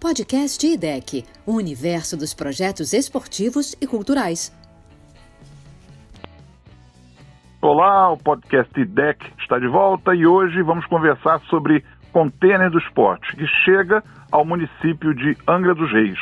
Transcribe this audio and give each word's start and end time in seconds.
Podcast 0.00 0.64
IDEC, 0.64 1.24
o 1.44 1.56
universo 1.56 2.16
dos 2.16 2.32
projetos 2.32 2.92
esportivos 2.92 3.74
e 3.80 3.86
culturais. 3.86 4.56
Olá, 7.60 8.08
o 8.12 8.16
podcast 8.16 8.80
IDEC 8.80 9.26
está 9.40 9.58
de 9.58 9.66
volta 9.66 10.14
e 10.14 10.24
hoje 10.24 10.62
vamos 10.62 10.86
conversar 10.86 11.40
sobre 11.50 11.84
Container 12.12 12.70
do 12.70 12.78
Esporte, 12.78 13.34
que 13.34 13.44
chega 13.64 14.04
ao 14.30 14.44
município 14.44 15.12
de 15.12 15.36
Angra 15.48 15.74
dos 15.74 15.90
Reis. 15.90 16.18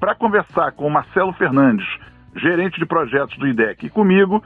Para 0.00 0.14
conversar 0.14 0.72
com 0.72 0.88
Marcelo 0.88 1.34
Fernandes, 1.34 1.86
gerente 2.34 2.80
de 2.80 2.86
projetos 2.86 3.36
do 3.36 3.46
IDEC, 3.46 3.84
e 3.84 3.90
comigo 3.90 4.42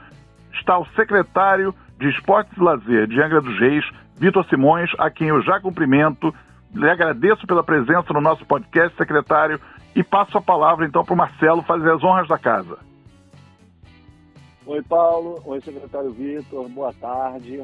está 0.51 0.77
o 0.77 0.85
secretário 0.87 1.73
de 1.97 2.09
Esportes 2.09 2.57
e 2.57 2.61
Lazer 2.61 3.07
de 3.07 3.21
Angra 3.21 3.39
dos 3.39 3.57
Reis, 3.57 3.85
Vitor 4.17 4.45
Simões, 4.49 4.91
a 4.99 5.09
quem 5.09 5.29
eu 5.29 5.41
já 5.41 5.57
cumprimento. 5.57 6.35
Lhe 6.73 6.89
agradeço 6.89 7.45
pela 7.47 7.63
presença 7.63 8.13
no 8.13 8.21
nosso 8.21 8.45
podcast, 8.45 8.95
secretário, 8.97 9.59
e 9.95 10.03
passo 10.03 10.37
a 10.37 10.41
palavra 10.41 10.85
então 10.85 11.03
para 11.03 11.13
o 11.13 11.17
Marcelo 11.17 11.63
fazer 11.63 11.91
as 11.91 12.03
honras 12.03 12.27
da 12.27 12.37
casa. 12.37 12.77
Oi, 14.65 14.81
Paulo. 14.83 15.41
Oi, 15.45 15.61
secretário 15.61 16.11
Vitor. 16.11 16.67
Boa 16.69 16.93
tarde. 16.93 17.63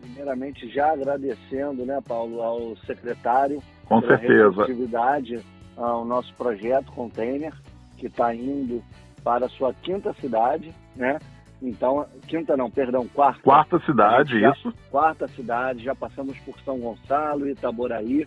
Primeiramente, 0.00 0.68
já 0.68 0.92
agradecendo, 0.92 1.84
né, 1.84 2.00
Paulo, 2.06 2.42
ao 2.42 2.76
secretário 2.78 3.60
Com 3.86 4.00
pela 4.00 4.18
certeza. 4.18 4.62
atividade 4.62 5.44
ao 5.76 6.04
nosso 6.04 6.32
projeto 6.34 6.92
Container, 6.92 7.52
que 7.96 8.06
está 8.06 8.34
indo 8.34 8.82
para 9.24 9.46
a 9.46 9.48
sua 9.48 9.72
quinta 9.74 10.12
cidade, 10.14 10.72
né? 10.94 11.18
Então, 11.60 12.06
quinta 12.26 12.56
não, 12.56 12.70
perdão, 12.70 13.06
quarta. 13.08 13.42
Quarta 13.42 13.80
cidade, 13.80 14.40
Já- 14.40 14.52
isso. 14.52 14.72
Quarta 14.90 15.26
cidade, 15.28 15.82
já 15.82 15.94
passamos 15.94 16.38
por 16.40 16.58
São 16.60 16.78
Gonçalo, 16.78 17.48
Itaboraí. 17.48 18.26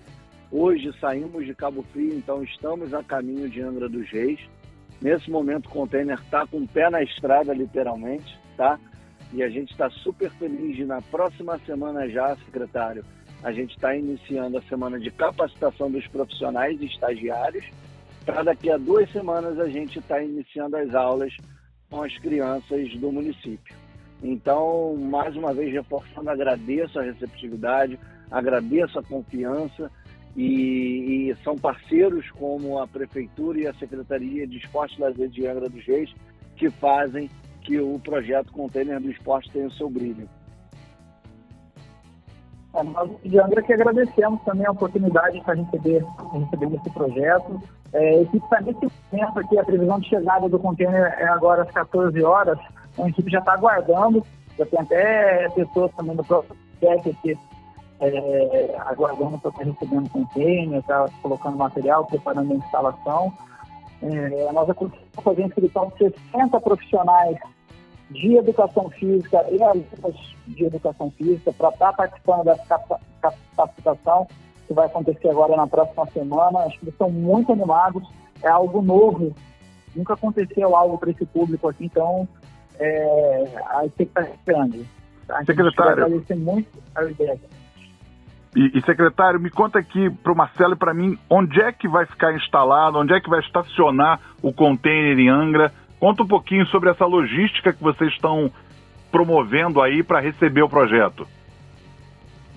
Hoje 0.51 0.91
saímos 0.99 1.45
de 1.45 1.55
Cabo 1.55 1.81
Frio, 1.93 2.13
então 2.13 2.43
estamos 2.43 2.93
a 2.93 3.01
caminho 3.01 3.49
de 3.49 3.61
Angra 3.61 3.87
dos 3.87 4.09
Reis. 4.09 4.39
Nesse 5.01 5.31
momento 5.31 5.67
o 5.67 5.69
container 5.69 6.19
está 6.19 6.45
com 6.45 6.57
o 6.57 6.67
pé 6.67 6.89
na 6.89 7.01
estrada, 7.01 7.53
literalmente, 7.53 8.37
tá? 8.57 8.77
E 9.33 9.41
a 9.41 9.49
gente 9.49 9.71
está 9.71 9.89
super 9.89 10.29
feliz 10.31 10.75
de 10.75 10.83
na 10.85 11.01
próxima 11.01 11.57
semana 11.59 12.07
já, 12.09 12.35
secretário, 12.45 13.03
a 13.41 13.51
gente 13.53 13.71
está 13.75 13.95
iniciando 13.95 14.57
a 14.57 14.61
semana 14.63 14.99
de 14.99 15.09
capacitação 15.09 15.89
dos 15.89 16.05
profissionais 16.07 16.79
e 16.81 16.85
estagiários. 16.85 17.65
Para 18.25 18.43
daqui 18.43 18.69
a 18.69 18.77
duas 18.77 19.09
semanas 19.11 19.57
a 19.57 19.69
gente 19.69 19.97
está 19.99 20.21
iniciando 20.21 20.75
as 20.75 20.93
aulas 20.93 21.33
com 21.91 22.01
as 22.01 22.17
crianças 22.17 22.89
do 22.95 23.11
município. 23.11 23.75
Então, 24.23 24.95
mais 24.95 25.35
uma 25.35 25.53
vez, 25.53 25.73
reforçando, 25.73 26.29
agradeço 26.29 26.97
a 26.97 27.03
receptividade, 27.03 27.99
agradeço 28.31 28.97
a 28.97 29.03
confiança 29.03 29.91
e, 30.35 31.29
e 31.29 31.35
são 31.43 31.57
parceiros 31.57 32.31
como 32.31 32.79
a 32.79 32.87
Prefeitura 32.87 33.59
e 33.59 33.67
a 33.67 33.73
Secretaria 33.73 34.47
de 34.47 34.57
Esporte 34.57 34.99
Lazer 35.01 35.27
de 35.27 35.45
Angra 35.45 35.67
dos 35.67 35.85
Reis 35.85 36.13
que 36.55 36.69
fazem 36.69 37.29
que 37.61 37.79
o 37.79 37.99
projeto 37.99 38.51
Container 38.53 38.99
do 38.99 39.11
Esporte 39.11 39.51
tenha 39.51 39.67
o 39.67 39.71
seu 39.71 39.89
brilho. 39.89 40.29
É, 42.73 42.83
nós 42.83 43.09
de 43.23 43.39
Angra 43.39 43.61
que 43.61 43.73
agradecemos 43.73 44.41
também 44.43 44.65
a 44.65 44.71
oportunidade 44.71 45.41
para 45.41 45.55
receber, 45.55 46.05
receber 46.33 46.75
esse 46.75 46.89
projeto. 46.91 47.61
É, 47.93 48.21
equipe 48.21 48.37
está 48.37 48.61
nesse 48.61 48.87
momento 49.11 49.39
aqui, 49.39 49.59
a 49.59 49.65
previsão 49.65 49.99
de 49.99 50.07
chegada 50.07 50.47
do 50.47 50.57
container 50.57 51.15
é 51.19 51.27
agora 51.27 51.63
às 51.63 51.71
14 51.71 52.23
horas. 52.23 52.57
Então, 52.93 53.05
a 53.05 53.09
equipe 53.09 53.29
já 53.29 53.39
está 53.39 53.53
aguardando, 53.53 54.25
já 54.57 54.65
tem 54.65 54.79
até 54.79 55.49
pessoas 55.49 55.91
também 55.95 56.15
do 56.15 56.23
próprio 56.23 56.55
PEC 56.79 57.09
aqui 57.09 57.37
é, 58.01 58.75
aguardando 58.87 59.37
para 59.37 59.51
estar 59.51 59.63
recebendo 59.63 60.09
container, 60.09 60.81
tá 60.83 61.05
colocando 61.21 61.57
material, 61.57 62.05
preparando 62.05 62.51
a 62.51 62.55
instalação. 62.55 63.31
É, 64.01 64.51
nós 64.51 64.67
conseguimos 64.75 65.23
fazer 65.23 65.43
inscrição 65.43 65.91
de 65.99 66.09
60 66.31 66.59
profissionais 66.61 67.37
de 68.11 68.35
educação 68.35 68.89
física 68.89 69.45
e 69.49 69.61
alunos 69.63 70.35
de 70.47 70.65
educação 70.65 71.09
física 71.11 71.51
para 71.53 71.69
estar 71.69 71.93
participando 71.93 72.43
dessa 72.43 72.65
capa- 72.65 72.99
capacitação 73.55 74.27
que 74.67 74.73
vai 74.73 74.85
acontecer 74.85 75.29
agora 75.29 75.55
na 75.55 75.65
próxima 75.67 76.05
semana. 76.07 76.59
Acho 76.59 76.77
que 76.79 76.85
eles 76.85 76.93
estão 76.93 77.09
muito 77.09 77.51
animados, 77.51 78.03
é 78.43 78.49
algo 78.49 78.81
novo, 78.81 79.33
nunca 79.95 80.13
aconteceu 80.13 80.75
algo 80.75 80.97
para 80.97 81.11
esse 81.11 81.25
público 81.25 81.69
aqui, 81.69 81.85
então 81.85 82.27
é, 82.79 83.45
a 83.67 83.85
expectativa 83.85 84.35
é 84.47 84.53
grande. 84.53 84.85
A 85.29 85.45
Secretário. 85.45 85.91
agradecer 86.03 86.35
muito 86.35 86.67
a 86.93 87.03
ideia. 87.05 87.39
E, 88.53 88.77
e, 88.77 88.81
secretário, 88.81 89.39
me 89.39 89.49
conta 89.49 89.79
aqui 89.79 90.09
para 90.09 90.33
o 90.33 90.35
Marcelo 90.35 90.73
e 90.73 90.77
para 90.77 90.93
mim, 90.93 91.17
onde 91.29 91.61
é 91.61 91.71
que 91.71 91.87
vai 91.87 92.05
ficar 92.05 92.35
instalado, 92.35 92.97
onde 92.99 93.13
é 93.13 93.21
que 93.21 93.29
vai 93.29 93.39
estacionar 93.39 94.19
o 94.41 94.51
container 94.51 95.17
em 95.17 95.29
Angra? 95.29 95.71
Conta 96.01 96.23
um 96.23 96.27
pouquinho 96.27 96.65
sobre 96.65 96.89
essa 96.89 97.05
logística 97.05 97.71
que 97.71 97.83
vocês 97.83 98.11
estão 98.11 98.51
promovendo 99.11 99.79
aí 99.79 100.01
para 100.01 100.19
receber 100.19 100.63
o 100.63 100.67
projeto. 100.67 101.27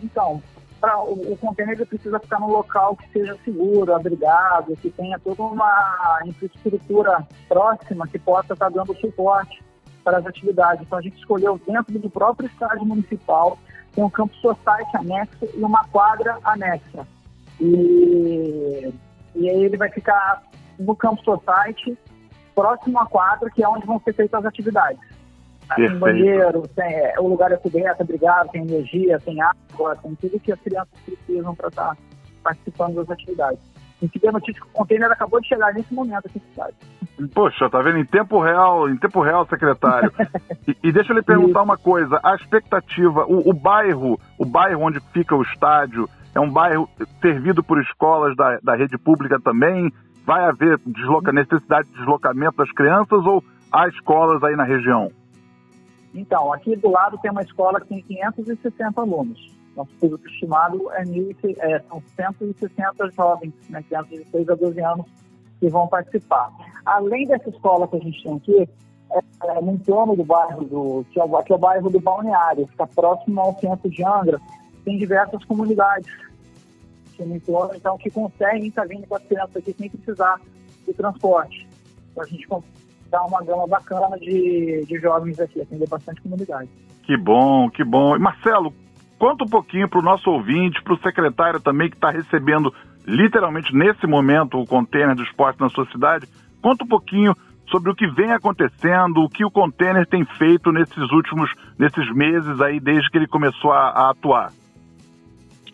Então, 0.02 0.42
pra, 0.80 0.98
o, 1.02 1.34
o 1.34 1.36
container 1.36 1.86
precisa 1.86 2.18
ficar 2.18 2.40
num 2.40 2.48
local 2.48 2.96
que 2.96 3.06
seja 3.12 3.36
seguro, 3.44 3.94
abrigado, 3.94 4.74
que 4.76 4.88
tenha 4.88 5.18
toda 5.18 5.42
uma 5.42 6.20
infraestrutura 6.24 7.28
próxima 7.46 8.08
que 8.08 8.18
possa 8.18 8.54
estar 8.54 8.70
dando 8.70 8.98
suporte 8.98 9.62
para 10.02 10.16
as 10.16 10.26
atividades. 10.26 10.80
Então, 10.80 10.98
a 10.98 11.02
gente 11.02 11.18
escolheu 11.18 11.60
dentro 11.66 11.98
do 11.98 12.08
próprio 12.08 12.46
estádio 12.46 12.86
municipal, 12.86 13.58
tem 13.94 14.02
um 14.02 14.08
campo 14.08 14.34
society 14.36 14.96
anexo 14.96 15.46
e 15.54 15.62
uma 15.62 15.84
quadra 15.88 16.38
anexa. 16.42 17.06
E, 17.60 18.90
e 19.36 19.50
aí 19.50 19.64
ele 19.64 19.76
vai 19.76 19.90
ficar 19.90 20.42
no 20.78 20.96
campo 20.96 21.22
society, 21.22 21.94
próximo 22.54 22.98
à 22.98 23.06
quadra, 23.06 23.50
que 23.50 23.62
é 23.62 23.68
onde 23.68 23.86
vão 23.86 24.00
ser 24.00 24.12
feitas 24.12 24.40
as 24.40 24.46
atividades. 24.46 25.00
Tem 25.68 25.76
Perfeito. 25.76 25.98
banheiro, 25.98 26.62
tem, 26.76 26.94
é, 26.94 27.14
o 27.18 27.26
lugar 27.26 27.50
é 27.50 27.56
coberto, 27.56 28.02
abrigado, 28.02 28.50
tem 28.50 28.62
energia, 28.62 29.18
tem 29.18 29.40
água, 29.40 29.96
tem 29.96 30.14
tudo 30.16 30.38
que 30.38 30.52
as 30.52 30.60
crianças 30.60 30.92
precisam 31.04 31.54
para 31.54 31.68
estar 31.68 31.96
participando 32.42 32.96
das 32.96 33.10
atividades. 33.10 33.60
A 34.02 34.04
gente 34.04 34.18
deu 34.18 34.32
notícia 34.32 34.60
que 34.60 34.68
o 34.68 34.72
container 34.72 35.10
acabou 35.10 35.40
de 35.40 35.48
chegar 35.48 35.72
nesse 35.72 35.94
momento 35.94 36.26
aqui 36.26 36.38
na 36.38 36.50
cidade. 36.50 36.76
Poxa, 37.32 37.70
tá 37.70 37.80
vendo? 37.80 37.98
Em 37.98 38.04
tempo 38.04 38.40
real, 38.40 38.88
em 38.90 38.96
tempo 38.98 39.22
real, 39.22 39.46
secretário. 39.46 40.12
e, 40.68 40.76
e 40.82 40.92
deixa 40.92 41.12
eu 41.12 41.16
lhe 41.16 41.22
perguntar 41.22 41.62
uma 41.62 41.78
coisa: 41.78 42.20
a 42.22 42.34
expectativa, 42.34 43.24
o, 43.26 43.48
o 43.48 43.52
bairro, 43.54 44.18
o 44.38 44.44
bairro 44.44 44.82
onde 44.82 45.00
fica 45.12 45.34
o 45.34 45.42
estádio, 45.42 46.08
é 46.34 46.40
um 46.40 46.50
bairro 46.50 46.88
servido 47.22 47.62
por 47.62 47.80
escolas 47.80 48.36
da, 48.36 48.58
da 48.62 48.74
rede 48.76 48.98
pública 48.98 49.40
também? 49.40 49.90
Vai 50.24 50.42
haver 50.44 50.78
desloca, 50.86 51.32
necessidade 51.32 51.88
de 51.88 51.94
deslocamento 51.96 52.56
das 52.56 52.72
crianças 52.72 53.24
ou 53.26 53.44
há 53.70 53.88
escolas 53.88 54.42
aí 54.42 54.56
na 54.56 54.64
região? 54.64 55.10
Então, 56.14 56.52
aqui 56.52 56.76
do 56.76 56.90
lado 56.90 57.18
tem 57.18 57.30
uma 57.30 57.42
escola 57.42 57.80
que 57.80 57.88
tem 57.88 58.02
560 58.02 59.00
alunos. 59.00 59.52
Nosso 59.76 59.90
público 60.00 60.26
estimado 60.28 60.90
é, 60.92 61.04
mil, 61.04 61.34
é 61.58 61.80
são 61.80 62.00
160 62.16 63.10
jovens, 63.10 63.52
né, 63.68 63.82
crianças 63.82 64.10
de 64.10 64.24
6 64.30 64.48
a 64.48 64.54
12 64.54 64.80
anos, 64.80 65.06
que 65.58 65.68
vão 65.68 65.88
participar. 65.88 66.50
Além 66.86 67.26
dessa 67.26 67.50
escola 67.50 67.88
que 67.88 67.96
a 67.96 68.00
gente 68.00 68.22
tem 68.22 68.36
aqui, 68.36 68.68
é, 69.10 69.18
é, 69.44 69.60
no 69.60 69.72
entorno 69.72 70.16
do 70.16 70.24
bairro, 70.24 70.64
do, 70.64 71.04
que, 71.10 71.20
é 71.20 71.24
o, 71.24 71.42
que 71.42 71.52
é 71.52 71.56
o 71.56 71.58
bairro 71.58 71.90
do 71.90 72.00
Balneário, 72.00 72.66
fica 72.68 72.86
próximo 72.86 73.40
ao 73.40 73.58
centro 73.58 73.90
de 73.90 74.04
Angra, 74.04 74.40
tem 74.84 74.96
diversas 74.96 75.44
comunidades 75.44 76.10
que 77.16 77.24
no 77.24 77.36
entorno, 77.36 77.74
então, 77.74 77.96
que 77.98 78.10
conseguem 78.10 78.68
estar 78.68 78.86
vindo 78.86 79.06
com 79.06 79.16
as 79.16 79.24
crianças 79.24 79.56
aqui 79.56 79.72
sem 79.72 79.90
precisar 79.90 80.40
de 80.86 80.92
transporte. 80.92 81.66
Então, 82.10 82.22
a 82.22 82.26
gente 82.26 82.46
dar 83.10 83.24
uma 83.24 83.42
gama 83.44 83.66
bacana 83.66 84.18
de, 84.18 84.84
de 84.86 84.98
jovens 84.98 85.38
aqui, 85.38 85.60
atender 85.60 85.88
bastante 85.88 86.20
comunidade. 86.20 86.68
Que 87.04 87.16
bom, 87.16 87.70
que 87.70 87.84
bom. 87.84 88.16
E 88.16 88.18
Marcelo, 88.18 88.72
conta 89.18 89.44
um 89.44 89.48
pouquinho 89.48 89.88
para 89.88 90.00
o 90.00 90.02
nosso 90.02 90.28
ouvinte, 90.30 90.82
para 90.82 90.94
o 90.94 90.98
secretário 90.98 91.60
também 91.60 91.88
que 91.88 91.96
está 91.96 92.10
recebendo 92.10 92.72
literalmente 93.06 93.74
nesse 93.74 94.06
momento 94.06 94.58
o 94.58 94.66
container 94.66 95.14
do 95.14 95.22
esporte 95.22 95.60
na 95.60 95.68
sua 95.68 95.86
cidade. 95.92 96.26
Conta 96.60 96.84
um 96.84 96.88
pouquinho 96.88 97.34
sobre 97.70 97.90
o 97.90 97.94
que 97.94 98.06
vem 98.06 98.32
acontecendo, 98.32 99.22
o 99.22 99.28
que 99.28 99.44
o 99.44 99.50
container 99.50 100.06
tem 100.06 100.24
feito 100.24 100.72
nesses 100.72 101.10
últimos, 101.12 101.50
nesses 101.78 102.12
meses 102.14 102.60
aí, 102.60 102.80
desde 102.80 103.10
que 103.10 103.18
ele 103.18 103.26
começou 103.26 103.72
a, 103.72 103.90
a 103.90 104.10
atuar. 104.10 104.52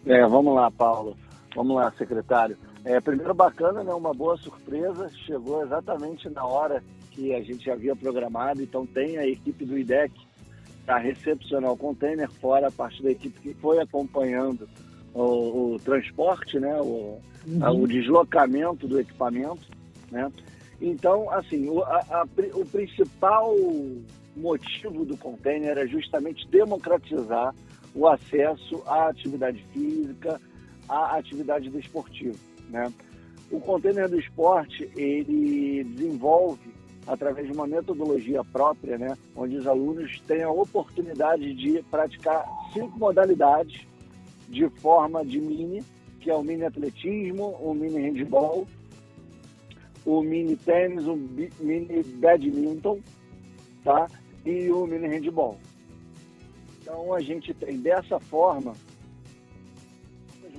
É, 0.07 0.27
vamos 0.27 0.55
lá, 0.55 0.71
Paulo. 0.71 1.17
Vamos 1.55 1.76
lá, 1.76 1.93
secretário. 1.99 2.56
É, 2.85 3.00
primeiro 3.00 3.35
bacana, 3.35 3.82
né? 3.82 3.93
Uma 3.93 4.14
boa 4.14 4.37
surpresa. 4.37 5.08
Chegou 5.26 5.62
exatamente 5.62 6.29
na 6.31 6.44
hora 6.47 6.82
que 7.11 7.35
a 7.35 7.43
gente 7.43 7.70
havia 7.70 7.94
programado. 7.97 8.62
Então 8.62 8.87
tem 8.87 9.19
a 9.19 9.26
equipe 9.26 9.64
do 9.64 9.76
IDEC 9.76 10.12
para 10.87 10.99
recepcionar 10.99 11.73
o 11.73 11.76
container, 11.76 12.31
fora 12.31 12.69
a 12.69 12.73
parte 12.73 13.02
da 13.02 13.11
equipe 13.11 13.38
que 13.41 13.55
foi 13.55 13.79
acompanhando 13.81 14.69
o, 15.12 15.75
o 15.75 15.76
transporte, 15.85 16.58
né? 16.58 16.75
O, 16.81 17.19
a- 17.61 17.73
o 17.73 17.87
deslocamento 17.87 18.87
do 18.87 19.00
equipamento, 19.00 19.67
né? 20.11 20.31
Então, 20.81 21.29
assim, 21.31 21.69
o, 21.69 21.82
a- 21.82 22.05
a 22.11 22.26
o 22.55 22.64
principal 22.64 23.55
motivo 24.37 25.05
do 25.05 25.17
container 25.17 25.76
é 25.76 25.87
justamente 25.87 26.47
democratizar 26.49 27.52
o 27.94 28.06
acesso 28.06 28.82
à 28.87 29.08
atividade 29.08 29.62
física, 29.73 30.41
à 30.91 31.17
atividade 31.17 31.71
desportiva, 31.71 32.37
né? 32.69 32.93
O 33.51 33.61
container 33.61 34.09
do 34.09 34.19
esporte, 34.19 34.91
ele 34.97 35.85
desenvolve 35.85 36.71
através 37.07 37.47
de 37.47 37.53
uma 37.53 37.67
metodologia 37.67 38.45
própria, 38.45 38.99
né, 38.99 39.17
onde 39.35 39.57
os 39.57 39.67
alunos 39.67 40.21
têm 40.27 40.43
a 40.43 40.51
oportunidade 40.51 41.53
de 41.55 41.83
praticar 41.91 42.47
cinco 42.73 42.99
modalidades 42.99 43.87
de 44.49 44.69
forma 44.69 45.25
de 45.25 45.41
mini, 45.41 45.83
que 46.21 46.31
é 46.31 46.35
o 46.35 46.43
mini 46.43 46.65
atletismo, 46.65 47.57
o 47.61 47.75
mini 47.75 48.01
handball, 48.01 48.67
o 50.05 50.23
mini 50.23 50.57
tênis, 50.57 51.07
o 51.07 51.17
mini 51.17 52.03
badminton, 52.03 53.01
tá? 53.83 54.07
E 54.45 54.71
o 54.71 54.87
mini 54.87 55.09
handball. 55.09 55.59
Então 56.81 57.13
a 57.15 57.21
gente 57.21 57.55
tem 57.55 57.79
dessa 57.79 58.19
forma 58.21 58.75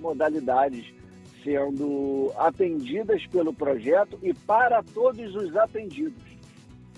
modalidades 0.02 0.86
sendo 1.44 2.32
atendidas 2.38 3.26
pelo 3.28 3.54
projeto 3.54 4.20
e 4.22 4.34
para 4.34 4.84
todos 4.84 5.36
os 5.36 5.56
atendidos, 5.56 6.24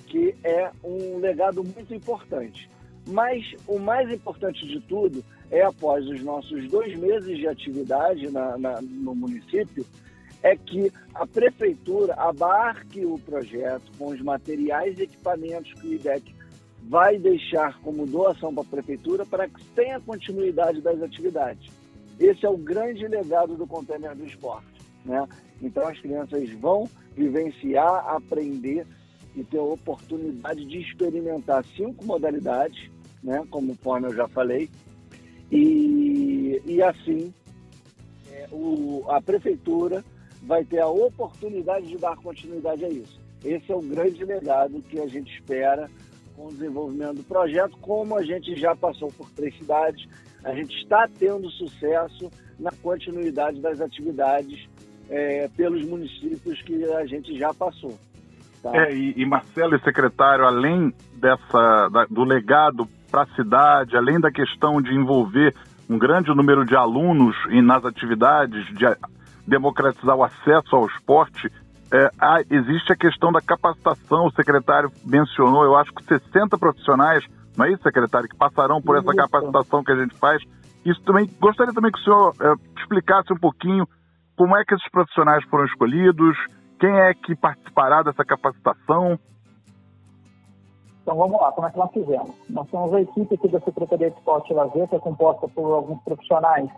que 0.07 0.35
é 0.43 0.71
um 0.83 1.17
legado 1.19 1.63
muito 1.63 1.93
importante. 1.93 2.69
Mas 3.07 3.43
o 3.67 3.79
mais 3.79 4.11
importante 4.11 4.65
de 4.65 4.79
tudo 4.81 5.23
é, 5.51 5.61
após 5.61 6.07
os 6.07 6.23
nossos 6.23 6.69
dois 6.69 6.97
meses 6.97 7.37
de 7.37 7.47
atividade 7.47 8.29
na, 8.31 8.57
na, 8.57 8.81
no 8.81 9.13
município, 9.13 9.85
é 10.41 10.55
que 10.57 10.91
a 11.13 11.25
prefeitura 11.25 12.13
abarque 12.15 13.05
o 13.05 13.17
projeto 13.19 13.91
com 13.97 14.07
os 14.07 14.21
materiais 14.21 14.99
e 14.99 15.03
equipamentos 15.03 15.73
que 15.73 15.87
o 15.87 15.93
IDEC 15.93 16.35
vai 16.83 17.17
deixar 17.17 17.79
como 17.79 18.05
doação 18.05 18.53
para 18.53 18.63
a 18.63 18.67
prefeitura 18.67 19.25
para 19.25 19.47
que 19.47 19.63
tenha 19.67 20.01
continuidade 20.01 20.81
das 20.81 21.01
atividades. 21.01 21.71
Esse 22.19 22.45
é 22.45 22.49
o 22.49 22.57
grande 22.57 23.07
legado 23.07 23.55
do 23.55 23.67
container 23.67 24.15
do 24.15 24.25
esporte. 24.25 24.81
Né? 25.05 25.27
Então 25.61 25.87
as 25.87 25.99
crianças 25.99 26.49
vão 26.51 26.89
vivenciar, 27.15 28.07
aprender 28.07 28.85
e 29.35 29.43
ter 29.43 29.57
a 29.57 29.63
oportunidade 29.63 30.65
de 30.65 30.79
experimentar 30.79 31.63
cinco 31.75 32.05
modalidades, 32.05 32.89
né? 33.23 33.43
como 33.49 33.75
forma 33.75 34.07
eu 34.07 34.15
já 34.15 34.27
falei, 34.27 34.69
e, 35.51 36.61
e 36.65 36.81
assim 36.81 37.33
é, 38.31 38.47
o, 38.51 39.03
a 39.09 39.21
prefeitura 39.21 40.03
vai 40.41 40.63
ter 40.63 40.79
a 40.79 40.87
oportunidade 40.87 41.87
de 41.87 41.97
dar 41.97 42.15
continuidade 42.17 42.85
a 42.85 42.89
isso. 42.89 43.19
Esse 43.43 43.71
é 43.71 43.75
o 43.75 43.81
grande 43.81 44.23
legado 44.23 44.81
que 44.81 44.99
a 44.99 45.07
gente 45.07 45.33
espera 45.33 45.89
com 46.35 46.47
o 46.47 46.51
desenvolvimento 46.51 47.17
do 47.17 47.23
projeto, 47.23 47.77
como 47.79 48.17
a 48.17 48.23
gente 48.23 48.55
já 48.55 48.75
passou 48.75 49.09
por 49.09 49.29
três 49.31 49.55
cidades, 49.57 50.07
a 50.43 50.53
gente 50.53 50.75
está 50.77 51.07
tendo 51.19 51.49
sucesso 51.51 52.29
na 52.59 52.71
continuidade 52.81 53.61
das 53.61 53.81
atividades 53.81 54.67
é, 55.09 55.49
pelos 55.55 55.85
municípios 55.85 56.61
que 56.61 56.83
a 56.85 57.05
gente 57.05 57.37
já 57.37 57.53
passou. 57.53 57.97
Tá? 58.61 58.71
É, 58.73 58.93
e, 58.93 59.13
e, 59.17 59.25
Marcelo 59.25 59.75
e 59.75 59.79
secretário, 59.81 60.45
além 60.45 60.93
dessa 61.15 61.89
da, 61.89 62.05
do 62.05 62.23
legado 62.23 62.87
para 63.11 63.23
a 63.23 63.35
cidade, 63.35 63.97
além 63.97 64.19
da 64.19 64.31
questão 64.31 64.81
de 64.81 64.93
envolver 64.93 65.53
um 65.89 65.97
grande 65.97 66.33
número 66.33 66.65
de 66.65 66.75
alunos 66.75 67.35
nas 67.63 67.83
atividades, 67.83 68.65
de 68.75 68.85
democratizar 69.45 70.15
o 70.15 70.23
acesso 70.23 70.75
ao 70.75 70.87
esporte, 70.87 71.51
é, 71.91 72.09
há, 72.19 72.41
existe 72.49 72.91
a 72.91 72.95
questão 72.95 73.31
da 73.31 73.41
capacitação. 73.41 74.25
O 74.25 74.31
secretário 74.31 74.91
mencionou, 75.05 75.63
eu 75.63 75.75
acho 75.75 75.93
que 75.93 76.03
60 76.03 76.57
profissionais, 76.57 77.23
não 77.57 77.65
é 77.65 77.71
isso, 77.71 77.83
secretário, 77.83 78.27
que 78.27 78.35
passarão 78.35 78.81
por 78.81 78.97
essa 78.97 79.13
capacitação 79.13 79.83
que 79.83 79.91
a 79.91 79.95
gente 79.95 80.15
faz. 80.15 80.41
Isso 80.85 81.01
também 81.03 81.29
gostaria 81.39 81.73
também 81.73 81.91
que 81.91 81.99
o 81.99 82.03
senhor 82.03 82.33
é, 82.41 82.79
explicasse 82.79 83.31
um 83.31 83.37
pouquinho 83.37 83.87
como 84.35 84.57
é 84.57 84.65
que 84.65 84.73
esses 84.73 84.89
profissionais 84.89 85.43
foram 85.45 85.65
escolhidos, 85.65 86.35
quem 86.79 86.91
é 86.99 87.13
que 87.13 87.35
participará 87.35 88.01
dessa 88.01 88.25
capacitação. 88.25 89.17
Então 91.01 91.17
vamos 91.17 91.39
lá, 91.39 91.51
como 91.51 91.67
é 91.67 91.71
que 91.71 91.77
nós 91.77 91.91
fizemos? 91.91 92.31
Nós 92.49 92.67
temos 92.69 92.93
a 92.93 93.01
equipe 93.01 93.35
aqui 93.35 93.47
da 93.49 93.59
Secretaria 93.59 94.09
de 94.09 94.17
Esporte 94.17 94.51
e 94.51 94.55
Lazer, 94.55 94.87
que 94.87 94.95
é 94.95 94.99
composta 94.99 95.47
por 95.47 95.73
alguns 95.73 96.01
profissionais 96.03 96.69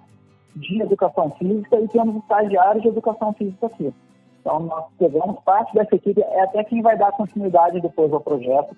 de 0.55 0.81
educação 0.81 1.31
física 1.37 1.79
e 1.79 1.87
temos 1.87 2.15
estagiários 2.17 2.83
de 2.83 2.89
educação 2.89 3.33
física 3.33 3.67
aqui. 3.67 3.93
Então, 4.41 4.59
nós 4.59 4.85
pegamos 4.97 5.39
parte 5.43 5.73
dessa 5.73 5.95
equipe, 5.95 6.21
é 6.21 6.43
até 6.43 6.63
quem 6.63 6.81
vai 6.81 6.97
dar 6.97 7.11
continuidade 7.13 7.81
depois 7.81 8.11
ao 8.13 8.21
projeto. 8.21 8.75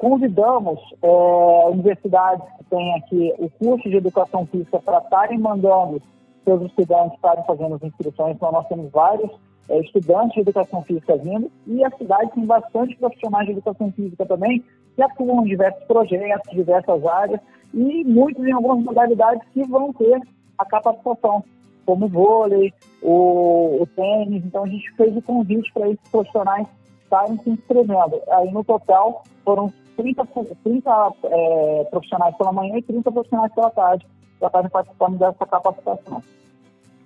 Convidamos 0.00 0.80
é, 1.02 1.68
universidades 1.68 2.44
que 2.56 2.64
têm 2.64 2.94
aqui 2.96 3.34
o 3.38 3.50
curso 3.50 3.88
de 3.88 3.96
educação 3.96 4.46
física 4.46 4.80
para 4.80 4.98
estarem 4.98 5.38
mandando 5.38 6.02
seus 6.42 6.62
estudantes 6.62 7.14
estarem 7.16 7.44
fazendo 7.44 7.74
as 7.74 7.82
inscrições. 7.82 8.34
Então, 8.34 8.50
nós 8.50 8.66
temos 8.66 8.90
vários 8.90 9.30
é, 9.68 9.78
estudantes 9.80 10.34
de 10.34 10.40
educação 10.40 10.82
física 10.82 11.16
vindo 11.18 11.52
e 11.66 11.84
a 11.84 11.90
cidade 11.90 12.32
tem 12.32 12.46
bastante 12.46 12.96
profissionais 12.96 13.44
de 13.46 13.52
educação 13.52 13.92
física 13.92 14.24
também 14.24 14.64
que 14.96 15.02
atuam 15.02 15.44
em 15.44 15.48
diversos 15.48 15.84
projetos, 15.84 16.50
diversas 16.50 17.04
áreas 17.06 17.40
e 17.74 18.02
muitos 18.04 18.44
em 18.44 18.52
algumas 18.52 18.82
modalidades 18.82 19.46
que 19.52 19.62
vão 19.64 19.92
ter 19.92 20.18
a 20.56 20.64
capacitação 20.64 21.44
como 21.84 22.06
o 22.06 22.08
vôlei, 22.08 22.72
o, 23.02 23.82
o 23.82 23.86
tênis. 23.94 24.44
Então 24.46 24.64
a 24.64 24.66
gente 24.66 24.90
fez 24.92 25.14
o 25.14 25.22
convite 25.22 25.70
para 25.74 25.90
esses 25.90 26.08
profissionais 26.10 26.66
estarem 27.10 27.36
se 27.38 27.50
inscrevendo. 27.50 28.20
Aí 28.30 28.50
no 28.52 28.62
total 28.62 29.24
foram 29.44 29.72
30, 29.96 30.24
30 30.62 31.12
é, 31.24 31.84
profissionais 31.90 32.36
pela 32.36 32.52
manhã 32.52 32.78
e 32.78 32.82
30 32.82 33.10
profissionais 33.10 33.52
pela 33.52 33.70
tarde 33.70 34.06
para 34.38 34.46
estarem 34.46 34.70
participando 34.70 35.18
dessa 35.18 35.46
capacitação. 35.46 36.22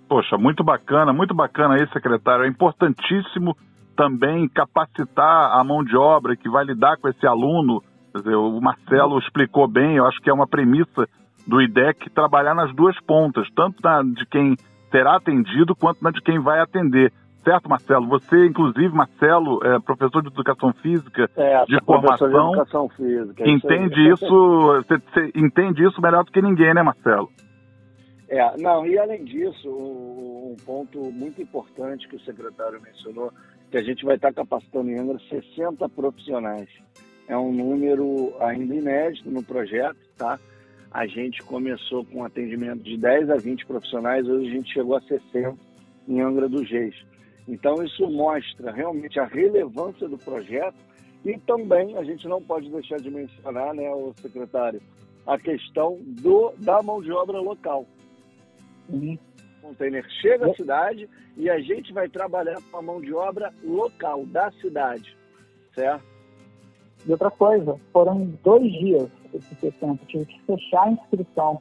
Poxa, 0.09 0.37
muito 0.37 0.63
bacana, 0.63 1.13
muito 1.13 1.35
bacana 1.35 1.75
aí, 1.75 1.89
secretário. 1.89 2.45
É 2.45 2.49
importantíssimo 2.49 3.57
também 3.97 4.49
capacitar 4.49 5.59
a 5.59 5.65
mão 5.65 5.83
de 5.83 5.97
obra 5.97 6.37
que 6.37 6.49
vai 6.49 6.65
lidar 6.65 6.99
com 6.99 7.09
esse 7.09 7.27
aluno. 7.27 7.83
Dizer, 8.15 8.37
o 8.37 8.61
Marcelo 8.61 9.19
explicou 9.19 9.67
bem, 9.67 9.97
eu 9.97 10.07
acho 10.07 10.21
que 10.21 10.31
é 10.31 10.33
uma 10.33 10.47
premissa 10.47 11.09
do 11.47 11.61
IDEC 11.61 12.11
trabalhar 12.11 12.55
nas 12.55 12.73
duas 12.75 12.99
pontas, 13.01 13.49
tanto 13.57 13.83
na 13.83 14.03
de 14.03 14.25
quem 14.27 14.57
será 14.91 15.17
atendido 15.17 15.75
quanto 15.75 16.03
na 16.03 16.11
de 16.11 16.21
quem 16.21 16.39
vai 16.39 16.61
atender. 16.61 17.13
Certo, 17.45 17.69
Marcelo? 17.69 18.09
Você, 18.09 18.47
inclusive, 18.47 18.89
Marcelo, 18.89 19.61
é 19.65 19.79
professor 19.81 20.23
de 20.23 20.29
educação 20.29 20.73
física 20.75 21.29
é, 21.37 21.65
de 21.67 21.79
formação. 21.85 22.29
De 22.29 22.35
educação 22.37 22.89
física, 22.89 23.49
entende 23.49 24.09
isso, 24.09 24.25
isso 24.25 24.83
você, 24.83 24.99
você 24.99 25.33
entende 25.35 25.85
isso 25.85 26.01
melhor 26.01 26.25
do 26.25 26.33
que 26.33 26.41
ninguém, 26.41 26.73
né, 26.73 26.83
Marcelo? 26.83 27.29
É, 28.29 28.57
não, 28.57 28.87
e 28.87 28.99
além 28.99 29.25
disso, 29.25 29.69
um 29.69 30.57
ponto 30.65 30.99
muito 31.13 31.43
importante 31.43 32.09
que 32.09 32.17
o 32.17 32.21
secretário 32.21 32.81
mencionou, 32.81 33.31
que 33.71 33.77
a 33.77 33.83
gente 33.83 34.05
vai 34.05 34.17
estar 34.17 34.33
capacitando 34.33 34.91
em 34.91 34.99
Angra 34.99 35.19
60 35.29 35.87
profissionais. 35.91 36.69
É 37.29 37.37
um 37.37 37.53
número 37.53 38.35
ainda 38.41 38.75
inédito 38.75 39.31
no 39.31 39.43
projeto, 39.43 39.99
tá? 40.17 40.39
a 40.95 41.09
gente 41.09 41.43
começou 41.43 42.05
com 42.05 42.21
um 42.21 42.25
atendimento 42.25 42.85
de 42.85 42.97
10 42.97 43.29
a 43.29 43.35
20 43.35 43.67
profissionais, 43.67 44.29
hoje 44.29 44.47
a 44.49 44.51
gente 44.53 44.73
chegou 44.73 44.97
a 44.97 45.01
60 45.01 45.57
em 46.07 46.21
Angra 46.21 46.49
dos 46.49 46.71
Reis. 46.71 46.95
Então 47.47 47.83
isso 47.83 48.09
mostra 48.11 48.73
realmente 48.73 49.19
a 49.21 49.25
relevância 49.25 50.09
do 50.09 50.17
projeto 50.19 50.77
e 51.25 51.39
também 51.41 51.97
a 51.97 52.05
gente 52.05 52.27
não 52.29 52.43
pode 52.43 52.71
deixar 52.71 52.99
de 52.99 53.11
mencionar, 53.11 53.75
né, 53.75 53.91
o 53.91 54.13
secretário, 54.21 54.81
a 55.27 55.39
questão 55.39 55.99
do, 56.03 56.53
da 56.59 56.83
mão 56.83 57.03
de 57.03 57.11
obra 57.13 57.41
local. 57.41 57.87
Uhum. 58.89 59.19
O 59.63 59.69
container 59.69 60.05
chega 60.21 60.51
à 60.51 60.55
cidade 60.55 61.09
e 61.37 61.49
a 61.49 61.59
gente 61.61 61.93
vai 61.93 62.09
trabalhar 62.09 62.61
com 62.71 62.77
a 62.77 62.83
mão 62.83 63.01
de 63.01 63.13
obra 63.15 63.53
local 63.63 64.27
da 64.27 64.51
cidade, 64.53 65.17
certo? 65.75 66.05
E 67.07 67.11
outra 67.11 67.31
coisa, 67.31 67.79
foram 67.93 68.27
dois 68.43 68.71
dias 68.73 69.11
esse 69.35 69.55
60, 69.57 70.05
tive 70.07 70.27
que 70.27 70.41
fechar 70.43 70.85
a 70.85 70.91
inscrição 70.91 71.61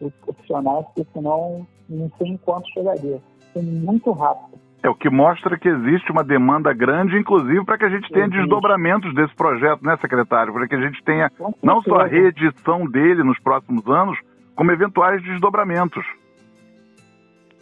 dos 0.00 0.12
profissionais, 0.16 0.86
porque 0.86 1.06
senão 1.12 1.66
não 1.88 2.10
sei 2.18 2.28
em 2.28 2.36
quanto 2.38 2.68
chegaria. 2.70 3.20
Foi 3.52 3.62
muito 3.62 4.10
rápido. 4.12 4.58
É 4.84 4.90
o 4.90 4.94
que 4.94 5.08
mostra 5.08 5.58
que 5.58 5.66
existe 5.66 6.12
uma 6.12 6.22
demanda 6.22 6.70
grande, 6.74 7.16
inclusive 7.16 7.64
para 7.64 7.78
que 7.78 7.86
a 7.86 7.88
gente 7.88 8.08
tenha 8.10 8.26
existe. 8.26 8.40
desdobramentos 8.42 9.14
desse 9.14 9.34
projeto, 9.34 9.82
né, 9.82 9.96
secretário? 9.96 10.52
Para 10.52 10.68
que 10.68 10.74
a 10.74 10.80
gente 10.80 11.02
tenha 11.02 11.32
não 11.62 11.80
só 11.82 12.00
a 12.00 12.06
reedição 12.06 12.84
dele 12.86 13.24
nos 13.24 13.38
próximos 13.40 13.86
anos, 13.88 14.18
como 14.54 14.70
eventuais 14.70 15.22
desdobramentos 15.22 16.04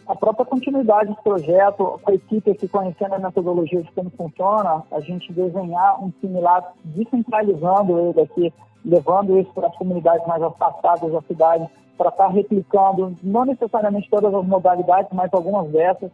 a 0.05 0.15
própria 0.15 0.45
continuidade 0.45 1.09
do 1.09 1.15
projeto, 1.23 1.99
a 2.05 2.13
equipe 2.13 2.51
aqui 2.51 2.67
conhecendo 2.67 3.15
a 3.15 3.19
metodologia 3.19 3.81
de 3.81 3.91
como 3.91 4.09
funciona, 4.11 4.83
a 4.91 4.99
gente 4.99 5.31
desenhar 5.31 6.03
um 6.03 6.11
similar, 6.19 6.73
descentralizando 6.83 7.97
ele 7.99 8.21
aqui, 8.21 8.53
levando 8.83 9.39
isso 9.39 9.51
para 9.53 9.67
as 9.67 9.75
comunidades 9.77 10.25
mais 10.27 10.41
afastadas 10.41 11.11
da 11.11 11.21
cidade, 11.21 11.67
para 11.97 12.09
estar 12.09 12.27
replicando, 12.27 13.15
não 13.23 13.45
necessariamente 13.45 14.09
todas 14.09 14.33
as 14.33 14.45
modalidades, 14.45 15.11
mas 15.13 15.33
algumas 15.33 15.71
dessas. 15.71 16.11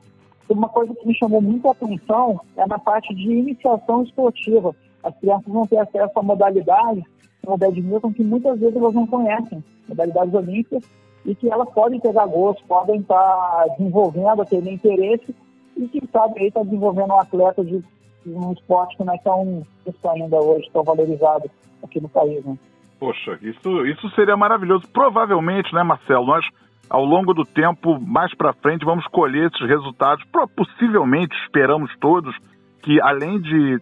Uma 0.49 0.67
coisa 0.69 0.93
que 0.95 1.07
me 1.07 1.15
chamou 1.15 1.41
muita 1.41 1.71
atenção 1.71 2.41
é 2.57 2.65
na 2.65 2.79
parte 2.79 3.13
de 3.13 3.31
iniciação 3.31 4.03
esportiva. 4.03 4.75
As 5.03 5.15
crianças 5.19 5.51
vão 5.51 5.67
ter 5.67 5.77
acesso 5.77 6.11
a 6.15 6.23
modalidades, 6.23 7.03
como 7.43 7.55
o 7.55 7.57
badminton, 7.57 8.11
que 8.11 8.23
muitas 8.23 8.59
vezes 8.59 8.75
elas 8.75 8.93
não 8.93 9.07
conhecem, 9.07 9.63
modalidades 9.87 10.33
olímpicas, 10.33 10.83
e 11.25 11.35
que 11.35 11.51
elas 11.51 11.69
podem 11.69 11.99
pegar 11.99 12.25
gosto, 12.25 12.63
podem 12.67 12.99
estar 12.99 13.65
desenvolvendo, 13.77 14.45
tendo 14.45 14.69
interesse 14.69 15.35
e 15.79 15.87
quem 15.87 16.01
sabe 16.11 16.41
aí 16.41 16.47
está 16.47 16.61
desenvolvendo 16.61 17.11
um 17.11 17.19
atleta 17.19 17.63
de 17.63 17.81
um 18.27 18.51
esporte 18.51 18.97
que 18.97 19.03
não 19.03 19.13
é 19.13 19.17
tão 19.19 19.65
ainda 20.09 20.37
hoje, 20.37 20.69
tão 20.73 20.83
valorizado 20.83 21.49
aqui 21.81 22.01
no 22.01 22.09
país, 22.09 22.43
né? 22.43 22.57
Poxa, 22.99 23.39
isso, 23.41 23.85
isso 23.85 24.09
seria 24.09 24.35
maravilhoso. 24.35 24.85
Provavelmente, 24.91 25.73
né, 25.73 25.81
Marcelo, 25.83 26.25
nós 26.25 26.45
ao 26.89 27.05
longo 27.05 27.33
do 27.33 27.45
tempo, 27.45 27.99
mais 27.99 28.33
para 28.33 28.53
frente, 28.53 28.83
vamos 28.83 29.05
colher 29.07 29.51
esses 29.53 29.67
resultados. 29.67 30.25
Possivelmente, 30.55 31.35
esperamos 31.43 31.95
todos 31.99 32.35
que, 32.81 32.99
além 33.01 33.39
de 33.39 33.79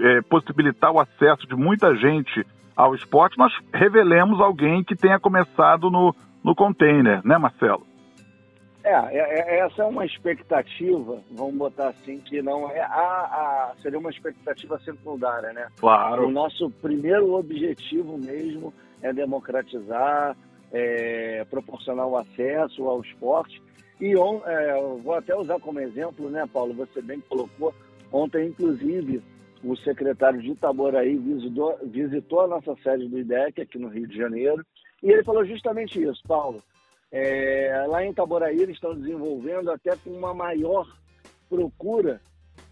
é, 0.00 0.22
possibilitar 0.22 0.90
o 0.90 1.00
acesso 1.00 1.46
de 1.46 1.54
muita 1.54 1.94
gente 1.96 2.46
ao 2.76 2.94
esporte, 2.94 3.38
nós 3.38 3.52
revelemos 3.72 4.40
alguém 4.40 4.82
que 4.82 4.96
tenha 4.96 5.20
começado 5.20 5.90
no, 5.90 6.14
no 6.42 6.54
container, 6.54 7.20
né, 7.24 7.36
Marcelo? 7.38 7.86
É, 8.82 8.92
é, 8.92 9.18
é, 9.18 9.58
essa 9.60 9.82
é 9.82 9.86
uma 9.86 10.04
expectativa, 10.04 11.18
vamos 11.30 11.54
botar 11.54 11.88
assim, 11.88 12.18
que 12.20 12.42
não 12.42 12.70
é 12.70 12.82
a, 12.82 12.90
a 12.90 13.72
seria 13.80 13.98
uma 13.98 14.10
expectativa 14.10 14.78
secundária, 14.80 15.54
né? 15.54 15.68
Claro. 15.78 16.26
O 16.26 16.30
nosso 16.30 16.70
primeiro 16.82 17.32
objetivo 17.34 18.18
mesmo 18.18 18.74
é 19.00 19.10
democratizar, 19.10 20.36
é, 20.72 21.44
proporcionar 21.50 22.06
o 22.06 22.16
acesso 22.16 22.84
ao 22.88 23.00
esporte. 23.00 23.62
E 24.00 24.16
on, 24.16 24.42
é, 24.44 24.80
vou 25.02 25.14
até 25.14 25.36
usar 25.36 25.58
como 25.60 25.80
exemplo, 25.80 26.28
né, 26.28 26.48
Paulo? 26.52 26.74
Você 26.74 27.00
bem 27.00 27.20
colocou. 27.20 27.74
Ontem, 28.12 28.48
inclusive, 28.48 29.22
o 29.62 29.76
secretário 29.76 30.40
de 30.40 30.50
Itaboraí 30.50 31.16
visitou, 31.16 31.78
visitou 31.84 32.40
a 32.42 32.48
nossa 32.48 32.74
sede 32.82 33.08
do 33.08 33.18
IDEC 33.18 33.62
aqui 33.62 33.78
no 33.78 33.88
Rio 33.88 34.06
de 34.06 34.16
Janeiro 34.16 34.64
e 35.02 35.10
ele 35.10 35.24
falou 35.24 35.44
justamente 35.44 36.02
isso, 36.02 36.22
Paulo. 36.26 36.62
É, 37.10 37.84
lá 37.88 38.04
em 38.04 38.10
Itaboraí 38.10 38.60
eles 38.60 38.74
estão 38.74 38.94
desenvolvendo 38.94 39.70
até 39.70 39.96
com 39.96 40.10
uma 40.10 40.34
maior 40.34 40.86
procura 41.48 42.20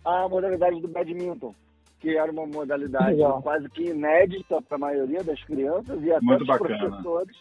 a 0.05 0.29
modalidade 0.29 0.81
do 0.81 0.89
badminton, 0.89 1.55
que 2.01 2.17
era 2.17 2.31
uma 2.31 2.47
modalidade 2.47 3.13
Legal. 3.13 3.41
quase 3.43 3.69
que 3.71 3.85
inédita 3.85 4.61
para 4.63 4.77
a 4.77 4.81
maioria 4.81 5.23
das 5.23 5.43
crianças 5.45 6.03
e 6.03 6.11
até 6.11 6.25
Muito 6.25 6.41
dos 6.41 6.49
bacana. 6.49 6.79
professores, 6.79 7.37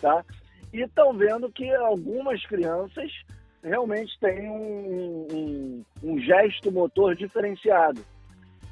tá? 0.00 0.24
E 0.72 0.80
estão 0.80 1.12
vendo 1.12 1.50
que 1.50 1.68
algumas 1.74 2.44
crianças 2.46 3.10
realmente 3.62 4.18
têm 4.18 4.48
um, 4.48 5.26
um, 5.30 5.84
um 6.02 6.18
gesto 6.18 6.72
motor 6.72 7.14
diferenciado. 7.14 8.02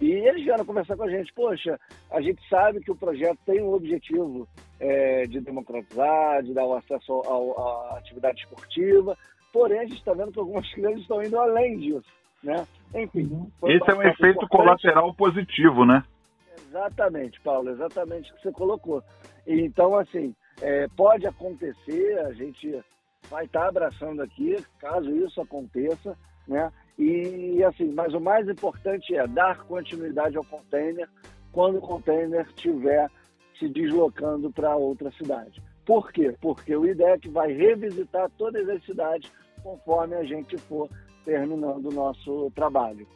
E 0.01 0.11
eles 0.13 0.43
vieram 0.43 0.65
conversar 0.65 0.97
com 0.97 1.03
a 1.03 1.11
gente, 1.11 1.31
poxa, 1.35 1.79
a 2.11 2.23
gente 2.23 2.41
sabe 2.49 2.81
que 2.81 2.91
o 2.91 2.97
projeto 2.97 3.39
tem 3.45 3.63
um 3.63 3.75
objetivo 3.75 4.49
é, 4.81 5.27
de 5.27 5.41
democratizar, 5.41 6.43
de 6.43 6.55
dar 6.55 6.65
o 6.65 6.75
acesso 6.75 7.21
à 7.21 7.99
atividade 7.99 8.41
esportiva, 8.41 9.17
porém 9.53 9.81
a 9.81 9.85
gente 9.85 9.99
está 9.99 10.15
vendo 10.15 10.33
que 10.33 10.39
algumas 10.39 10.67
crianças 10.73 11.03
estão 11.03 11.23
indo 11.23 11.39
além 11.39 11.79
disso, 11.79 12.11
né? 12.43 12.67
Enfim. 12.95 13.51
Esse 13.65 13.91
é 13.91 13.95
um 13.95 14.03
efeito 14.03 14.45
importante. 14.45 14.49
colateral 14.49 15.15
positivo, 15.15 15.85
né? 15.85 16.03
Exatamente, 16.67 17.39
Paulo, 17.43 17.69
exatamente 17.69 18.33
o 18.33 18.37
que 18.37 18.43
você 18.43 18.53
colocou. 18.53 19.03
Então, 19.47 19.95
assim, 19.97 20.35
é, 20.61 20.89
pode 20.97 21.27
acontecer, 21.27 22.19
a 22.21 22.33
gente 22.33 22.83
vai 23.31 23.45
estar 23.45 23.61
tá 23.61 23.69
abraçando 23.69 24.23
aqui, 24.23 24.57
caso 24.79 25.11
isso 25.11 25.41
aconteça, 25.41 26.17
né? 26.47 26.71
E 26.99 27.63
assim, 27.65 27.93
mas 27.93 28.13
o 28.13 28.21
mais 28.21 28.49
importante 28.49 29.15
é 29.15 29.27
dar 29.27 29.59
continuidade 29.65 30.37
ao 30.37 30.45
container 30.45 31.09
quando 31.53 31.79
o 31.79 31.81
container 31.81 32.47
estiver 32.47 33.09
se 33.59 33.69
deslocando 33.69 34.51
para 34.51 34.77
outra 34.77 35.11
cidade. 35.13 35.63
Por 35.87 36.13
quê? 36.13 36.35
Porque 36.41 36.77
o 36.77 36.87
IDEC 36.87 37.29
vai 37.31 37.53
revisitar 37.53 38.31
todas 38.37 38.69
as 38.69 38.85
cidades 38.85 39.31
conforme 39.63 40.15
a 40.15 40.25
gente 40.25 40.57
for 40.59 40.89
terminando 41.25 41.87
o 41.87 41.95
nosso 41.95 42.51
trabalho. 42.55 43.07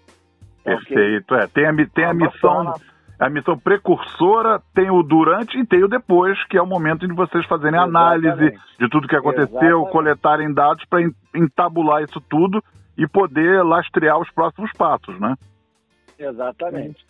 Perfeito, 0.62 1.34
é. 1.34 1.46
Tem 1.48 1.66
a, 1.66 1.74
tem 1.94 2.04
a 2.04 2.14
missão 2.14 2.74
a 3.18 3.30
missão 3.30 3.59
precursora, 3.59 4.61
tem 4.75 4.90
o 4.90 5.02
durante 5.02 5.59
e 5.59 5.66
tem 5.66 5.85
o 5.85 5.88
depois, 5.88 6.42
que 6.49 6.56
é 6.56 6.62
o 6.62 6.66
momento 6.66 7.06
em 7.06 7.14
vocês 7.14 7.47
fazerem 7.47 7.80
Exatamente. 7.80 8.26
análise 8.26 8.59
de 8.78 8.88
tudo 8.88 9.09
que 9.09 9.16
aconteceu, 9.16 9.59
Exatamente. 9.59 9.92
coletarem 9.92 10.52
dados 10.52 10.85
para 10.87 11.02
entabular 11.35 12.02
isso 12.02 12.21
tudo 12.28 12.62
e 12.99 13.06
poder 13.06 13.62
lastrear 13.62 14.21
os 14.21 14.30
próximos 14.30 14.73
passos, 14.73 15.18
né? 15.21 15.35
Exatamente. 16.18 17.04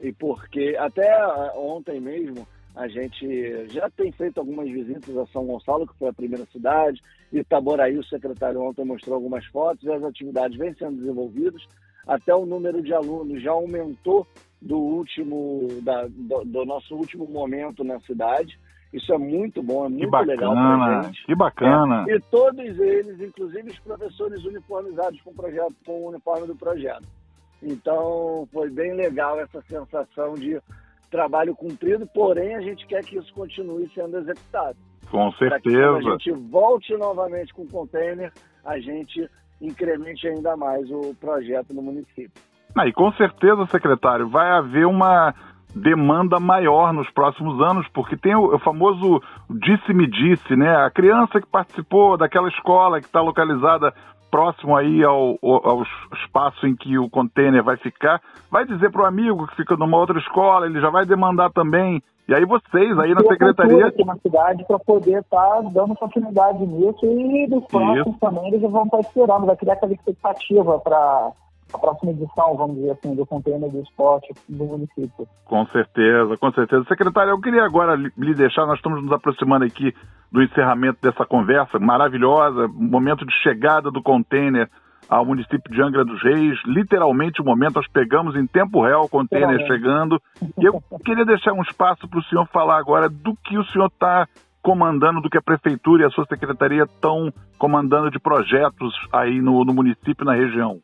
E 0.00 0.12
porque 0.12 0.76
até 0.78 1.12
ah, 1.12 1.52
ontem 1.56 2.00
mesmo 2.00 2.46
a 2.74 2.88
gente 2.88 3.68
já 3.68 3.88
tem 3.90 4.10
feito 4.12 4.38
algumas 4.38 4.68
visitas 4.70 5.16
a 5.16 5.26
São 5.26 5.46
Gonçalo, 5.46 5.86
que 5.86 5.98
foi 5.98 6.08
a 6.08 6.12
primeira 6.12 6.46
cidade, 6.46 7.02
e 7.30 7.40
Itaboraí, 7.40 7.98
o 7.98 8.04
secretário 8.04 8.62
ontem 8.62 8.84
mostrou 8.84 9.14
algumas 9.14 9.44
fotos, 9.46 9.84
e 9.84 9.92
as 9.92 10.02
atividades 10.02 10.56
vêm 10.56 10.74
sendo 10.74 10.96
desenvolvidas. 10.96 11.62
Até 12.06 12.34
o 12.34 12.46
número 12.46 12.82
de 12.82 12.92
alunos 12.92 13.42
já 13.42 13.52
aumentou 13.52 14.26
do 14.62 14.78
último 14.78 15.68
da, 15.82 16.06
do, 16.08 16.44
do 16.44 16.64
nosso 16.64 16.94
último 16.94 17.26
momento 17.26 17.82
na 17.82 18.00
cidade. 18.00 18.58
Isso 18.92 19.12
é 19.12 19.18
muito 19.18 19.62
bom, 19.62 19.86
é 19.86 19.88
muito 19.88 20.10
bacana, 20.10 20.32
legal 20.32 20.54
pra 20.54 21.02
gente. 21.02 21.26
Que 21.26 21.34
bacana. 21.34 22.04
É. 22.08 22.14
E 22.14 22.20
todos 22.20 22.78
eles, 22.78 23.20
inclusive 23.20 23.70
os 23.70 23.78
professores 23.80 24.44
uniformizados 24.44 25.20
com 25.22 25.30
o 25.30 25.34
projeto, 25.34 25.74
com 25.84 25.92
o 25.92 26.08
uniforme 26.10 26.46
do 26.46 26.54
projeto. 26.54 27.06
Então, 27.62 28.46
foi 28.52 28.70
bem 28.70 28.92
legal 28.94 29.40
essa 29.40 29.62
sensação 29.62 30.34
de 30.34 30.60
trabalho 31.10 31.54
cumprido, 31.54 32.06
porém 32.12 32.54
a 32.54 32.60
gente 32.60 32.86
quer 32.86 33.02
que 33.04 33.16
isso 33.16 33.32
continue 33.32 33.88
sendo 33.94 34.18
executado. 34.18 34.76
Com 35.10 35.30
certeza. 35.32 35.60
Que 35.62 35.70
quando 35.70 36.08
a 36.08 36.12
gente 36.12 36.32
volte 36.50 36.96
novamente 36.96 37.54
com 37.54 37.62
o 37.62 37.68
container, 37.68 38.32
a 38.64 38.78
gente 38.78 39.28
incremente 39.60 40.26
ainda 40.26 40.56
mais 40.56 40.90
o 40.90 41.14
projeto 41.14 41.72
no 41.72 41.82
município. 41.82 42.51
Ah, 42.76 42.86
e 42.86 42.92
com 42.92 43.12
certeza, 43.12 43.66
secretário, 43.66 44.28
vai 44.28 44.50
haver 44.50 44.86
uma 44.86 45.34
demanda 45.74 46.38
maior 46.38 46.92
nos 46.92 47.10
próximos 47.10 47.60
anos, 47.62 47.86
porque 47.94 48.16
tem 48.16 48.34
o, 48.34 48.54
o 48.54 48.58
famoso 48.58 49.22
disse-me-disse, 49.48 50.54
né? 50.56 50.76
A 50.76 50.90
criança 50.90 51.40
que 51.40 51.46
participou 51.46 52.16
daquela 52.16 52.48
escola 52.48 53.00
que 53.00 53.06
está 53.06 53.20
localizada 53.20 53.92
próximo 54.30 54.74
aí 54.74 55.04
ao, 55.04 55.38
ao, 55.42 55.82
espaço 56.24 56.66
em 56.66 56.74
que 56.74 56.98
o 56.98 57.10
container 57.10 57.62
vai 57.62 57.76
ficar, 57.76 58.18
vai 58.50 58.64
dizer 58.64 58.90
para 58.90 59.02
o 59.02 59.06
amigo 59.06 59.46
que 59.46 59.56
fica 59.56 59.76
numa 59.76 59.98
outra 59.98 60.18
escola, 60.18 60.64
ele 60.64 60.80
já 60.80 60.88
vai 60.88 61.04
demandar 61.04 61.50
também. 61.50 62.02
E 62.26 62.34
aí 62.34 62.46
vocês 62.46 62.98
aí 62.98 63.12
na 63.12 63.20
secretaria 63.20 63.86
aqui 63.86 64.02
na 64.04 64.16
cidade 64.16 64.64
para 64.64 64.78
poder 64.78 65.20
estar 65.20 65.36
tá 65.36 65.60
dando 65.70 65.94
continuidade 65.96 66.64
nisso 66.64 67.04
e 67.04 67.46
dos 67.46 67.66
próximos 67.66 68.18
também 68.18 68.48
eles 68.48 68.62
vão 68.62 68.84
estar 68.84 68.96
tá 68.96 69.00
esperando, 69.00 69.44
vai 69.44 69.56
criar 69.56 69.74
aquela 69.74 69.92
expectativa 69.92 70.78
para 70.78 71.32
a 71.72 71.78
próxima 71.78 72.12
edição, 72.12 72.56
vamos 72.56 72.76
dizer 72.76 72.90
assim, 72.92 73.14
do 73.14 73.26
container 73.26 73.70
do 73.70 73.80
esporte 73.80 74.32
do 74.48 74.64
município. 74.64 75.26
Com 75.44 75.66
certeza, 75.66 76.36
com 76.36 76.52
certeza. 76.52 76.84
Secretário, 76.84 77.30
eu 77.30 77.40
queria 77.40 77.64
agora 77.64 77.94
lhe 77.94 78.34
deixar, 78.34 78.66
nós 78.66 78.76
estamos 78.76 79.02
nos 79.02 79.12
aproximando 79.12 79.64
aqui 79.64 79.94
do 80.30 80.42
encerramento 80.42 80.98
dessa 81.02 81.24
conversa 81.26 81.78
maravilhosa, 81.78 82.68
momento 82.68 83.26
de 83.26 83.32
chegada 83.42 83.90
do 83.90 84.02
container 84.02 84.68
ao 85.08 85.26
município 85.26 85.70
de 85.70 85.82
Angra 85.82 86.04
dos 86.04 86.22
Reis, 86.22 86.58
literalmente 86.64 87.42
o 87.42 87.44
momento, 87.44 87.76
nós 87.76 87.88
pegamos 87.88 88.34
em 88.36 88.46
tempo 88.46 88.82
real 88.82 89.04
o 89.04 89.08
container 89.08 89.58
chegando, 89.66 90.20
e 90.58 90.64
eu 90.64 90.82
queria 91.04 91.24
deixar 91.24 91.52
um 91.52 91.62
espaço 91.62 92.08
para 92.08 92.18
o 92.18 92.24
senhor 92.24 92.46
falar 92.46 92.78
agora 92.78 93.08
do 93.08 93.36
que 93.44 93.58
o 93.58 93.64
senhor 93.66 93.86
está 93.86 94.26
comandando, 94.62 95.20
do 95.20 95.28
que 95.28 95.36
a 95.36 95.42
prefeitura 95.42 96.04
e 96.04 96.06
a 96.06 96.10
sua 96.10 96.24
secretaria 96.26 96.84
estão 96.84 97.32
comandando 97.58 98.10
de 98.10 98.18
projetos 98.18 98.94
aí 99.12 99.40
no, 99.40 99.64
no 99.64 99.74
município 99.74 100.22
e 100.22 100.24
na 100.24 100.34
região. 100.34 100.78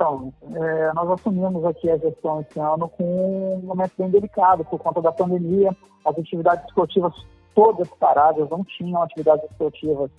Então, 0.00 0.32
é, 0.54 0.92
nós 0.94 1.10
assumimos 1.10 1.62
aqui 1.62 1.90
a 1.90 1.98
gestão 1.98 2.40
esse 2.40 2.58
ano 2.58 2.88
com 2.88 3.56
um 3.56 3.66
momento 3.66 3.92
bem 3.98 4.08
delicado 4.08 4.64
por 4.64 4.78
conta 4.78 5.02
da 5.02 5.12
pandemia. 5.12 5.76
As 6.06 6.18
atividades 6.18 6.64
esportivas 6.64 7.12
todas 7.54 7.86
paradas, 7.90 8.48
não 8.48 8.64
tinham 8.64 9.02
atividades 9.02 9.44
esportivas 9.50 10.10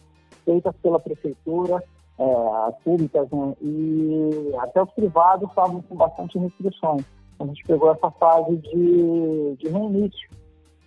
feitas 0.46 0.76
pela 0.84 1.00
prefeitura, 1.00 1.84
é, 2.20 2.24
as 2.68 2.76
públicas, 2.84 3.28
né? 3.32 3.56
e 3.60 4.54
até 4.60 4.84
os 4.84 4.92
privados 4.92 5.50
estavam 5.50 5.82
com 5.82 5.96
bastante 5.96 6.38
restrições. 6.38 7.04
A 7.40 7.46
gente 7.48 7.64
pegou 7.64 7.92
essa 7.92 8.12
fase 8.12 8.58
de, 8.58 9.56
de 9.56 9.68
reinício 9.68 10.30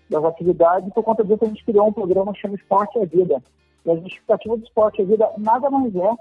das 0.08 0.22
atividades 0.22 0.92
por 0.94 1.02
conta 1.02 1.24
disso 1.24 1.44
a 1.44 1.48
gente 1.48 1.64
criou 1.64 1.88
um 1.88 1.92
programa 1.92 2.32
chamado 2.36 2.60
Esporte 2.60 2.96
à 3.00 3.04
Vida. 3.04 3.42
E 3.84 3.90
a 3.90 3.96
justificativa 3.96 4.56
do 4.56 4.62
Esporte 4.62 5.02
à 5.02 5.04
Vida 5.04 5.28
nada 5.36 5.68
mais 5.68 5.96
é 5.96 6.12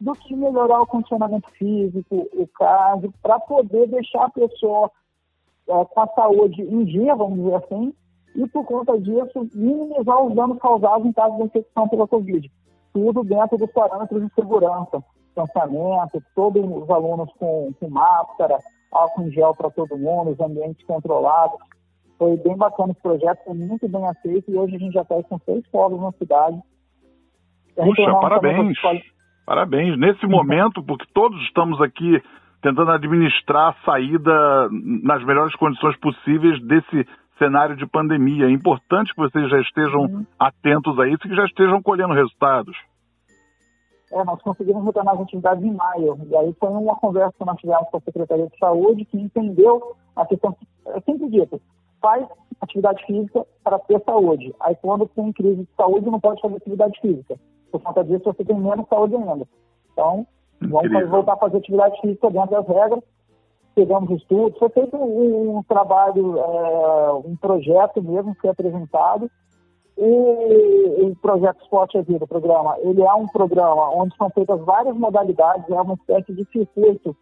do 0.00 0.12
que 0.12 0.34
melhorar 0.34 0.80
o 0.80 0.86
condicionamento 0.86 1.50
físico, 1.50 2.28
o 2.32 2.46
cardio, 2.48 3.12
para 3.22 3.38
poder 3.38 3.86
deixar 3.88 4.24
a 4.24 4.30
pessoa 4.30 4.90
é, 5.68 5.84
com 5.84 6.00
a 6.00 6.06
saúde 6.08 6.62
em 6.62 6.84
dia, 6.84 7.14
vamos 7.14 7.38
dizer 7.38 7.54
assim, 7.56 7.92
e 8.34 8.48
por 8.48 8.64
conta 8.64 8.98
disso 8.98 9.48
minimizar 9.54 10.22
os 10.22 10.34
danos 10.34 10.58
causados 10.58 11.06
em 11.06 11.12
caso 11.12 11.36
de 11.36 11.42
infecção 11.44 11.88
pela 11.88 12.08
Covid. 12.08 12.50
Tudo 12.92 13.22
dentro 13.22 13.58
dos 13.58 13.70
parâmetros 13.72 14.26
de 14.26 14.34
segurança, 14.34 15.04
distanciamento, 15.26 16.22
todos 16.34 16.64
os 16.64 16.90
alunos 16.90 17.30
com, 17.38 17.72
com 17.78 17.90
máscara, 17.90 18.58
álcool 18.90 19.22
em 19.22 19.30
gel 19.30 19.54
para 19.54 19.70
todo 19.70 19.98
mundo, 19.98 20.30
os 20.30 20.40
ambientes 20.40 20.84
controlados. 20.86 21.58
Foi 22.18 22.36
bem 22.36 22.56
bacana 22.56 22.92
esse 22.92 23.00
projeto, 23.00 23.44
foi 23.44 23.54
muito 23.54 23.88
bem 23.88 24.06
aceito 24.06 24.50
e 24.50 24.56
hoje 24.56 24.76
a 24.76 24.78
gente 24.78 24.92
já 24.92 25.02
está 25.02 25.22
com 25.22 25.38
seis 25.40 25.66
polos 25.68 26.00
na 26.00 26.12
cidade. 26.12 26.60
Puxa, 27.76 28.14
parabéns. 28.20 28.76
Parabéns. 29.50 29.98
Nesse 29.98 30.24
momento, 30.28 30.80
porque 30.80 31.04
todos 31.12 31.36
estamos 31.42 31.80
aqui 31.80 32.22
tentando 32.62 32.92
administrar 32.92 33.70
a 33.70 33.84
saída 33.84 34.68
nas 34.70 35.24
melhores 35.24 35.56
condições 35.56 35.96
possíveis 35.96 36.62
desse 36.68 37.04
cenário 37.36 37.74
de 37.74 37.84
pandemia. 37.84 38.46
É 38.46 38.50
importante 38.52 39.12
que 39.12 39.20
vocês 39.20 39.50
já 39.50 39.60
estejam 39.60 40.02
uhum. 40.02 40.24
atentos 40.38 40.96
a 41.00 41.08
isso 41.08 41.26
e 41.26 41.30
que 41.30 41.34
já 41.34 41.44
estejam 41.46 41.82
colhendo 41.82 42.14
resultados. 42.14 42.76
É, 44.12 44.22
nós 44.22 44.40
conseguimos 44.40 44.84
retornar 44.84 45.16
as 45.16 45.22
atividades 45.22 45.64
em 45.64 45.74
maio. 45.74 46.16
E 46.30 46.36
aí 46.36 46.54
foi 46.60 46.68
uma 46.68 46.94
conversa 46.94 47.34
que 47.36 47.44
nós 47.44 47.58
tivemos 47.58 47.90
com 47.90 47.96
a 47.96 48.02
Secretaria 48.02 48.46
de 48.46 48.56
Saúde 48.56 49.04
que 49.04 49.18
entendeu 49.18 49.96
a 50.14 50.24
questão, 50.26 50.56
é 50.94 51.00
sempre 51.00 51.28
dito, 51.28 51.60
faz 52.00 52.24
atividade 52.60 53.04
física 53.04 53.44
para 53.64 53.80
ter 53.80 54.00
saúde. 54.04 54.54
Aí 54.60 54.76
quando 54.76 55.08
tem 55.08 55.32
crise 55.32 55.62
de 55.62 55.74
saúde 55.76 56.08
não 56.08 56.20
pode 56.20 56.40
fazer 56.40 56.54
atividade 56.54 57.00
física. 57.00 57.34
Por 57.70 57.80
conta 57.80 58.04
disso 58.04 58.24
você 58.24 58.44
tem 58.44 58.58
menos 58.58 58.88
saúde 58.88 59.14
ainda. 59.14 59.46
Então, 59.92 60.26
Incrível. 60.62 60.90
vamos 60.90 61.10
voltar 61.10 61.34
a 61.34 61.38
fazer 61.38 61.58
atividade 61.58 62.00
física 62.00 62.30
dentro 62.30 62.50
das 62.50 62.66
regras 62.66 63.02
pegamos 63.74 64.10
estudos, 64.10 64.58
foi 64.58 64.68
feito 64.70 64.96
um, 64.96 65.58
um 65.58 65.62
trabalho, 65.62 66.38
é, 66.38 67.12
um 67.24 67.36
projeto 67.36 68.02
mesmo 68.02 68.34
que 68.34 68.42
foi 68.42 68.50
apresentado. 68.50 69.30
E 69.96 71.02
o 71.02 71.14
projeto 71.20 71.60
Esporte 71.62 71.98
é 71.98 72.02
Vida, 72.02 72.24
o 72.24 72.28
programa, 72.28 72.76
ele 72.78 73.02
é 73.02 73.12
um 73.12 73.26
programa 73.26 73.90
onde 73.90 74.16
são 74.16 74.30
feitas 74.30 74.58
várias 74.64 74.96
modalidades, 74.96 75.68
é 75.68 75.80
uma 75.80 75.94
espécie 75.94 76.32
de 76.32 76.46
circuito 76.50 77.14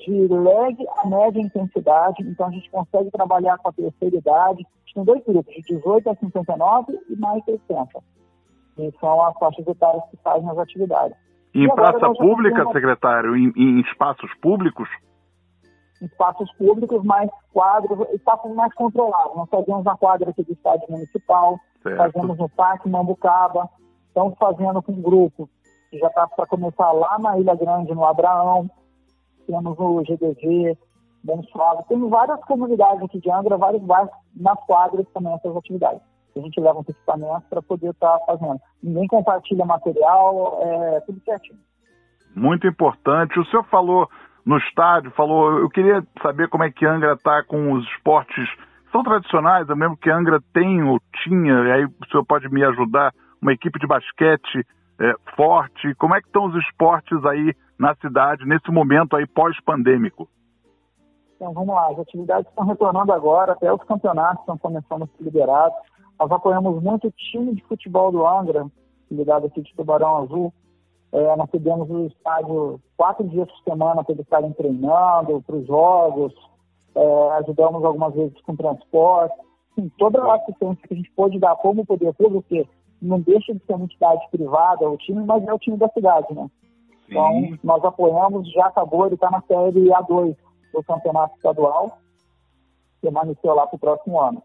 de 0.00 0.28
leve 0.28 0.86
a 0.98 1.06
média 1.08 1.40
intensidade, 1.40 2.22
então 2.22 2.48
a 2.48 2.50
gente 2.50 2.70
consegue 2.70 3.10
trabalhar 3.10 3.56
com 3.56 3.70
a 3.70 3.72
terceira 3.72 4.16
idade, 4.16 4.66
tem 4.94 5.04
dois 5.04 5.22
grupos, 5.24 5.54
de 5.54 5.62
18 5.62 6.10
a 6.10 6.14
59 6.14 6.98
e 7.08 7.16
mais 7.16 7.42
60. 7.44 8.02
E 8.78 8.92
são 9.00 9.22
as 9.22 9.36
faixas 9.38 9.66
etárias 9.66 10.04
que 10.10 10.16
fazem 10.18 10.48
as 10.50 10.58
atividades. 10.58 11.16
E 11.54 11.64
em 11.64 11.74
praça 11.74 12.12
pública, 12.12 12.64
uma... 12.64 12.72
secretário, 12.72 13.36
em, 13.36 13.52
em 13.56 13.80
espaços 13.80 14.30
públicos? 14.40 14.88
espaços 16.00 16.52
públicos, 16.56 17.02
mais 17.04 17.30
quadros, 17.52 18.06
espaços 18.12 18.54
mais 18.54 18.72
controlados. 18.74 19.34
Nós 19.36 19.48
fazemos 19.48 19.84
na 19.84 19.96
quadra 19.96 20.30
aqui 20.30 20.42
do 20.42 20.52
estádio 20.52 20.86
municipal, 20.90 21.58
certo. 21.82 21.96
fazemos 21.96 22.38
no 22.38 22.48
Parque 22.50 22.88
Mambucaba, 22.88 23.68
estamos 24.08 24.36
fazendo 24.38 24.82
com 24.82 24.92
um 24.92 25.02
grupo 25.02 25.48
que 25.90 25.98
já 25.98 26.08
está 26.08 26.26
para 26.26 26.46
começar 26.46 26.92
lá 26.92 27.18
na 27.18 27.38
Ilha 27.38 27.54
Grande, 27.54 27.94
no 27.94 28.04
Abraão, 28.04 28.68
temos 29.46 29.78
no 29.78 30.02
GDG, 30.02 30.76
Bom 31.22 31.42
Suave, 31.44 31.84
temos 31.88 32.10
várias 32.10 32.40
comunidades 32.44 33.02
aqui 33.02 33.20
de 33.20 33.30
Angra, 33.30 33.56
vários 33.56 33.82
bairros 33.82 34.10
nas 34.34 34.58
quadras 34.66 35.06
também 35.14 35.32
essas 35.34 35.56
atividades. 35.56 36.02
A 36.38 36.42
gente 36.42 36.60
leva 36.60 36.78
uns 36.78 36.88
equipamentos 36.88 37.48
para 37.48 37.62
poder 37.62 37.90
estar 37.90 38.18
tá 38.18 38.24
fazendo. 38.26 38.60
Ninguém 38.82 39.06
compartilha 39.06 39.64
material, 39.64 40.60
é 40.62 41.00
tudo 41.00 41.20
certinho. 41.24 41.58
Muito 42.34 42.66
importante. 42.66 43.38
O 43.38 43.44
senhor 43.46 43.64
falou 43.64 44.08
no 44.44 44.58
estádio, 44.58 45.10
falou, 45.12 45.58
eu 45.58 45.68
queria 45.68 46.06
saber 46.22 46.48
como 46.48 46.64
é 46.64 46.70
que 46.70 46.86
Angra 46.86 47.14
está 47.14 47.42
com 47.42 47.72
os 47.72 47.84
esportes 47.88 48.48
são 48.92 49.02
tradicionais, 49.02 49.68
eu 49.68 49.76
mesmo 49.76 49.96
que 49.96 50.10
Angra 50.10 50.40
tem 50.54 50.82
ou 50.82 50.98
tinha, 51.22 51.52
e 51.52 51.72
aí 51.72 51.84
o 51.84 52.06
senhor 52.10 52.24
pode 52.24 52.48
me 52.48 52.64
ajudar, 52.64 53.12
uma 53.42 53.52
equipe 53.52 53.78
de 53.78 53.86
basquete 53.86 54.66
é, 54.98 55.12
forte, 55.36 55.94
como 55.96 56.14
é 56.14 56.20
que 56.20 56.26
estão 56.26 56.46
os 56.46 56.54
esportes 56.64 57.22
aí 57.26 57.54
na 57.78 57.94
cidade, 57.96 58.46
nesse 58.46 58.70
momento 58.70 59.14
aí 59.14 59.26
pós-pandêmico? 59.26 60.28
Então, 61.34 61.52
vamos 61.52 61.74
lá, 61.74 61.88
as 61.90 61.98
atividades 61.98 62.48
estão 62.48 62.64
retornando 62.64 63.12
agora, 63.12 63.52
até 63.52 63.70
os 63.70 63.82
campeonatos 63.84 64.40
estão 64.40 64.56
começando 64.56 65.02
a 65.02 65.06
ser 65.06 65.24
liberados. 65.24 65.76
Nós 66.18 66.30
apoiamos 66.30 66.82
muito 66.82 67.08
o 67.08 67.12
time 67.12 67.54
de 67.54 67.62
futebol 67.64 68.10
do 68.10 68.26
Angra, 68.26 68.66
ligado 69.10 69.46
aqui 69.46 69.60
de 69.60 69.74
Tubarão 69.74 70.16
Azul, 70.18 70.52
é, 71.12 71.36
nós 71.36 71.50
tivemos 71.50 71.88
o 71.88 72.06
estádio 72.06 72.80
quatro 72.96 73.26
dias 73.28 73.48
por 73.50 73.72
semana 73.72 74.02
para 74.02 74.12
eles 74.12 74.24
estarem 74.24 74.52
treinando, 74.52 75.42
para 75.42 75.56
os 75.56 75.66
jogos, 75.66 76.34
é, 76.94 77.30
ajudamos 77.38 77.84
algumas 77.84 78.14
vezes 78.14 78.40
com 78.42 78.56
transporte, 78.56 79.36
Sim, 79.74 79.90
toda 79.98 80.22
a 80.22 80.36
assistência 80.36 80.88
que 80.88 80.94
a 80.94 80.96
gente 80.96 81.10
pôde 81.12 81.38
dar 81.38 81.54
como 81.56 81.84
poder 81.84 82.12
público, 82.14 82.42
porque 82.48 82.66
não 83.00 83.20
deixa 83.20 83.54
de 83.54 83.62
ser 83.64 83.74
uma 83.74 83.84
entidade 83.84 84.26
privada 84.30 84.88
o 84.88 84.96
time, 84.96 85.22
mas 85.24 85.46
é 85.46 85.52
o 85.52 85.58
time 85.58 85.76
da 85.76 85.88
cidade, 85.90 86.34
né? 86.34 86.50
Sim. 87.06 87.12
Então, 87.12 87.58
nós 87.62 87.84
apoiamos, 87.84 88.50
já 88.52 88.66
acabou, 88.66 89.04
ele 89.04 89.14
está 89.14 89.30
na 89.30 89.42
série 89.42 89.90
A2 89.90 90.34
do 90.72 90.82
campeonato 90.82 91.36
estadual, 91.36 91.98
permaneceu 93.02 93.54
lá 93.54 93.66
para 93.66 93.76
o 93.76 93.78
próximo 93.78 94.18
ano. 94.18 94.42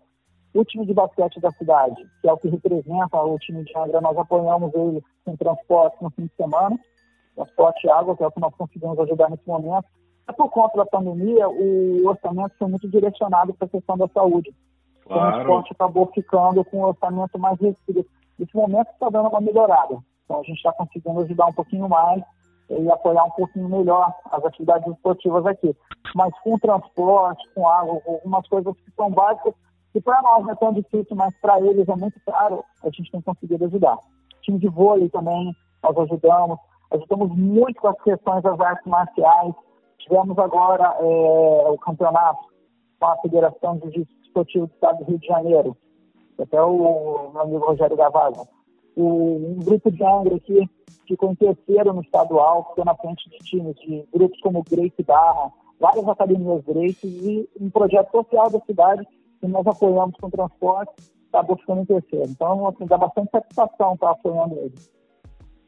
O 0.53 0.65
time 0.65 0.85
de 0.85 0.93
basquete 0.93 1.39
da 1.39 1.51
cidade, 1.51 2.05
que 2.21 2.27
é 2.27 2.33
o 2.33 2.37
que 2.37 2.49
representa 2.49 3.21
o 3.21 3.39
time 3.39 3.63
de 3.63 3.77
Angra, 3.77 4.01
nós 4.01 4.17
apoiamos 4.17 4.73
ele 4.73 5.01
com 5.23 5.35
transporte 5.37 5.97
no 6.01 6.09
fim 6.11 6.25
de 6.25 6.35
semana, 6.35 6.77
transporte 7.35 7.87
e 7.87 7.89
água, 7.89 8.17
que 8.17 8.23
é 8.23 8.27
o 8.27 8.31
que 8.31 8.41
nós 8.41 8.53
conseguimos 8.55 8.99
ajudar 8.99 9.29
nesse 9.29 9.47
momento. 9.47 9.85
É 10.27 10.33
por 10.33 10.49
conta 10.49 10.77
da 10.77 10.85
pandemia, 10.85 11.47
o 11.49 12.05
orçamento 12.05 12.53
foi 12.59 12.67
muito 12.67 12.87
direcionado 12.89 13.53
para 13.53 13.65
a 13.65 13.69
questão 13.69 13.97
da 13.97 14.07
saúde. 14.09 14.53
Claro. 15.05 15.37
O 15.37 15.41
esporte 15.41 15.73
acabou 15.73 16.05
ficando 16.07 16.63
com 16.65 16.79
um 16.79 16.85
orçamento 16.85 17.39
mais 17.39 17.59
restrito. 17.59 18.05
Nesse 18.37 18.55
momento 18.55 18.89
está 18.91 19.09
dando 19.09 19.29
uma 19.29 19.41
melhorada. 19.41 19.97
Então, 20.25 20.39
a 20.39 20.43
gente 20.43 20.57
está 20.57 20.71
conseguindo 20.73 21.21
ajudar 21.21 21.45
um 21.47 21.53
pouquinho 21.53 21.87
mais 21.89 22.23
e 22.69 22.89
apoiar 22.89 23.23
um 23.25 23.31
pouquinho 23.31 23.67
melhor 23.67 24.13
as 24.31 24.43
atividades 24.45 24.87
esportivas 24.87 25.45
aqui. 25.45 25.75
Mas 26.15 26.33
com 26.39 26.57
transporte, 26.57 27.43
com 27.53 27.67
água, 27.67 27.99
com 28.01 28.13
algumas 28.13 28.47
coisas 28.47 28.73
que 28.77 28.91
são 28.95 29.09
básicas, 29.11 29.53
e 29.93 30.01
para 30.01 30.21
nós 30.21 30.43
não 30.43 30.51
é 30.51 30.55
tão 30.55 30.73
difícil, 30.73 31.15
mas 31.15 31.33
para 31.41 31.59
eles 31.59 31.87
é 31.87 31.95
muito 31.95 32.19
caro, 32.25 32.63
a 32.83 32.89
gente 32.89 33.11
tem 33.11 33.21
conseguido 33.21 33.65
ajudar. 33.65 33.97
Time 34.41 34.57
de 34.57 34.69
vôlei 34.69 35.09
também, 35.09 35.55
nós 35.83 35.97
ajudamos. 35.97 36.57
Ajudamos 36.91 37.35
muito 37.37 37.79
com 37.81 37.87
as 37.87 38.01
questões 38.01 38.43
das 38.43 38.59
artes 38.59 38.85
marciais. 38.85 39.53
Tivemos 39.99 40.37
agora 40.39 40.95
é, 40.99 41.69
o 41.69 41.77
campeonato 41.77 42.45
com 42.99 43.05
a 43.05 43.17
Federação 43.17 43.77
de 43.77 43.91
Jiu-Jitsu 43.91 44.21
Esportivo 44.23 44.67
do 44.67 44.73
Estado 44.73 44.97
do 44.99 45.05
Rio 45.05 45.19
de 45.19 45.27
Janeiro. 45.27 45.77
Até 46.39 46.61
o 46.61 47.31
meu 47.33 47.41
amigo 47.41 47.65
Rogério 47.65 47.95
Gavaza. 47.95 48.47
Um 48.97 49.59
grupo 49.63 49.91
de 49.91 50.03
Angra 50.03 50.35
aqui 50.35 50.69
ficou 51.07 51.31
em 51.31 51.35
terceiro 51.35 51.93
no 51.93 52.01
estadual, 52.01 52.65
ficou 52.69 52.85
na 52.85 52.95
frente 52.95 53.29
de 53.29 53.37
times 53.39 53.75
de 53.79 54.05
grupos 54.13 54.39
como 54.41 54.63
Grace 54.63 55.03
Barra, 55.05 55.51
várias 55.79 56.07
academias 56.07 56.63
Grace 56.65 57.07
e 57.07 57.49
um 57.59 57.69
projeto 57.69 58.11
social 58.11 58.49
da 58.49 58.59
cidade 58.61 59.07
que 59.41 59.47
nós 59.47 59.65
apoiamos 59.67 60.15
com 60.21 60.29
transporte, 60.29 60.93
acabou 61.33 61.57
ficando 61.57 61.81
em 61.81 61.85
terceiro. 61.85 62.29
Então, 62.29 62.67
assim, 62.67 62.85
dá 62.85 62.97
bastante 62.97 63.31
satisfação 63.31 63.95
estar 63.95 64.11
apoiando 64.11 64.55
ele. 64.55 64.75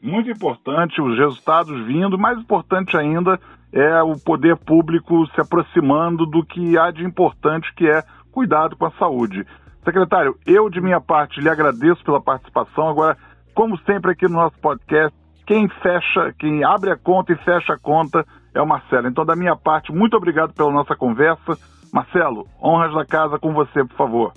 Muito 0.02 0.30
importante 0.30 1.02
os 1.02 1.18
resultados 1.18 1.86
vindo, 1.86 2.18
mais 2.18 2.38
importante 2.38 2.96
ainda 2.96 3.40
é 3.72 4.04
o 4.04 4.16
poder 4.20 4.56
público 4.58 5.26
se 5.28 5.42
aproximando 5.42 6.26
do 6.26 6.46
que 6.46 6.78
há 6.78 6.92
de 6.92 7.04
importante, 7.04 7.74
que 7.76 7.90
é 7.90 8.04
cuidado 8.32 8.78
com 8.78 8.86
a 8.86 8.92
saúde. 8.92 9.46
Secretário, 9.84 10.38
eu 10.46 10.70
de 10.70 10.80
minha 10.80 11.02
parte 11.02 11.42
lhe 11.42 11.50
agradeço 11.50 12.04
pela 12.04 12.22
participação. 12.22 12.88
Agora, 12.88 13.18
como 13.56 13.78
sempre 13.80 14.12
aqui 14.12 14.28
no 14.28 14.36
nosso 14.36 14.58
podcast, 14.60 15.18
quem 15.48 15.68
fecha, 15.68 16.34
quem 16.38 16.64
abre 16.64 16.92
a 16.92 16.98
conta 16.98 17.34
e 17.34 17.38
fecha 17.38 17.74
a 17.74 17.80
conta 17.80 18.26
é 18.54 18.62
o 18.62 18.68
Marcelo. 18.68 19.08
Então, 19.08 19.26
da 19.26 19.36
minha 19.36 19.56
parte, 19.56 19.92
muito 19.92 20.16
obrigado 20.16 20.54
pela 20.54 20.72
nossa 20.72 20.96
conversa. 20.96 21.58
Marcelo, 21.94 22.48
honras 22.60 22.92
da 22.96 23.06
casa 23.06 23.38
com 23.38 23.54
você, 23.54 23.86
por 23.86 23.96
favor. 23.96 24.34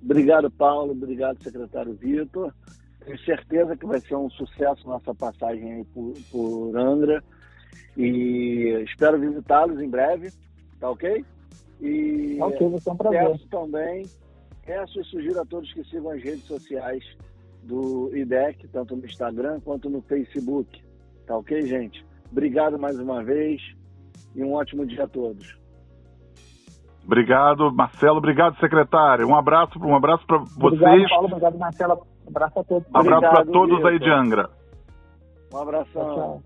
Obrigado, 0.00 0.48
Paulo. 0.48 0.92
Obrigado, 0.92 1.42
secretário 1.42 1.92
Vitor. 1.94 2.54
Tenho 3.04 3.18
certeza 3.18 3.76
que 3.76 3.84
vai 3.84 3.98
ser 3.98 4.14
um 4.14 4.30
sucesso 4.30 4.86
nossa 4.86 5.12
passagem 5.12 5.72
aí 5.72 5.84
por, 5.86 6.14
por 6.30 6.78
Angra. 6.78 7.20
E 7.96 8.84
espero 8.84 9.18
visitá-los 9.18 9.80
em 9.80 9.90
breve, 9.90 10.30
tá 10.78 10.88
ok? 10.88 11.24
E 11.80 12.36
tá 12.38 12.46
ok, 12.46 12.68
vai 12.68 12.80
ser 12.80 12.90
um 12.90 12.96
prazer. 12.96 13.28
Peço 13.28 13.48
também, 13.48 14.06
peço 14.64 15.00
e 15.00 15.04
sugiro 15.04 15.40
a 15.40 15.44
todos 15.44 15.72
que 15.72 15.82
sigam 15.82 16.12
as 16.12 16.22
redes 16.22 16.44
sociais 16.44 17.04
do 17.64 18.16
IDEC, 18.16 18.68
tanto 18.68 18.94
no 18.94 19.04
Instagram 19.04 19.58
quanto 19.62 19.90
no 19.90 20.00
Facebook. 20.02 20.80
Tá 21.26 21.36
ok, 21.36 21.60
gente? 21.62 22.06
Obrigado 22.30 22.78
mais 22.78 22.96
uma 23.00 23.24
vez 23.24 23.60
e 24.36 24.44
um 24.44 24.52
ótimo 24.52 24.86
dia 24.86 25.02
a 25.02 25.08
todos. 25.08 25.65
Obrigado, 27.06 27.72
Marcelo. 27.72 28.18
Obrigado, 28.18 28.58
secretário. 28.58 29.26
Um 29.28 29.36
abraço, 29.36 29.78
um 29.78 29.94
abraço 29.94 30.26
para 30.26 30.38
vocês. 30.38 30.82
Obrigado, 30.82 31.08
Paulo. 31.08 31.26
Obrigado, 31.28 31.58
Marcelo. 31.58 32.06
Um 32.26 32.30
abraço 32.30 32.58
a 32.58 32.64
todos. 32.64 32.88
Um 32.92 32.98
abraço 32.98 33.20
para 33.20 33.46
todos 33.46 33.84
aí 33.84 33.98
de 33.98 34.10
Angra. 34.10 34.50
Um 35.52 35.58
abração. 35.58 35.86
Tchau, 35.92 36.14
tchau. 36.14 36.42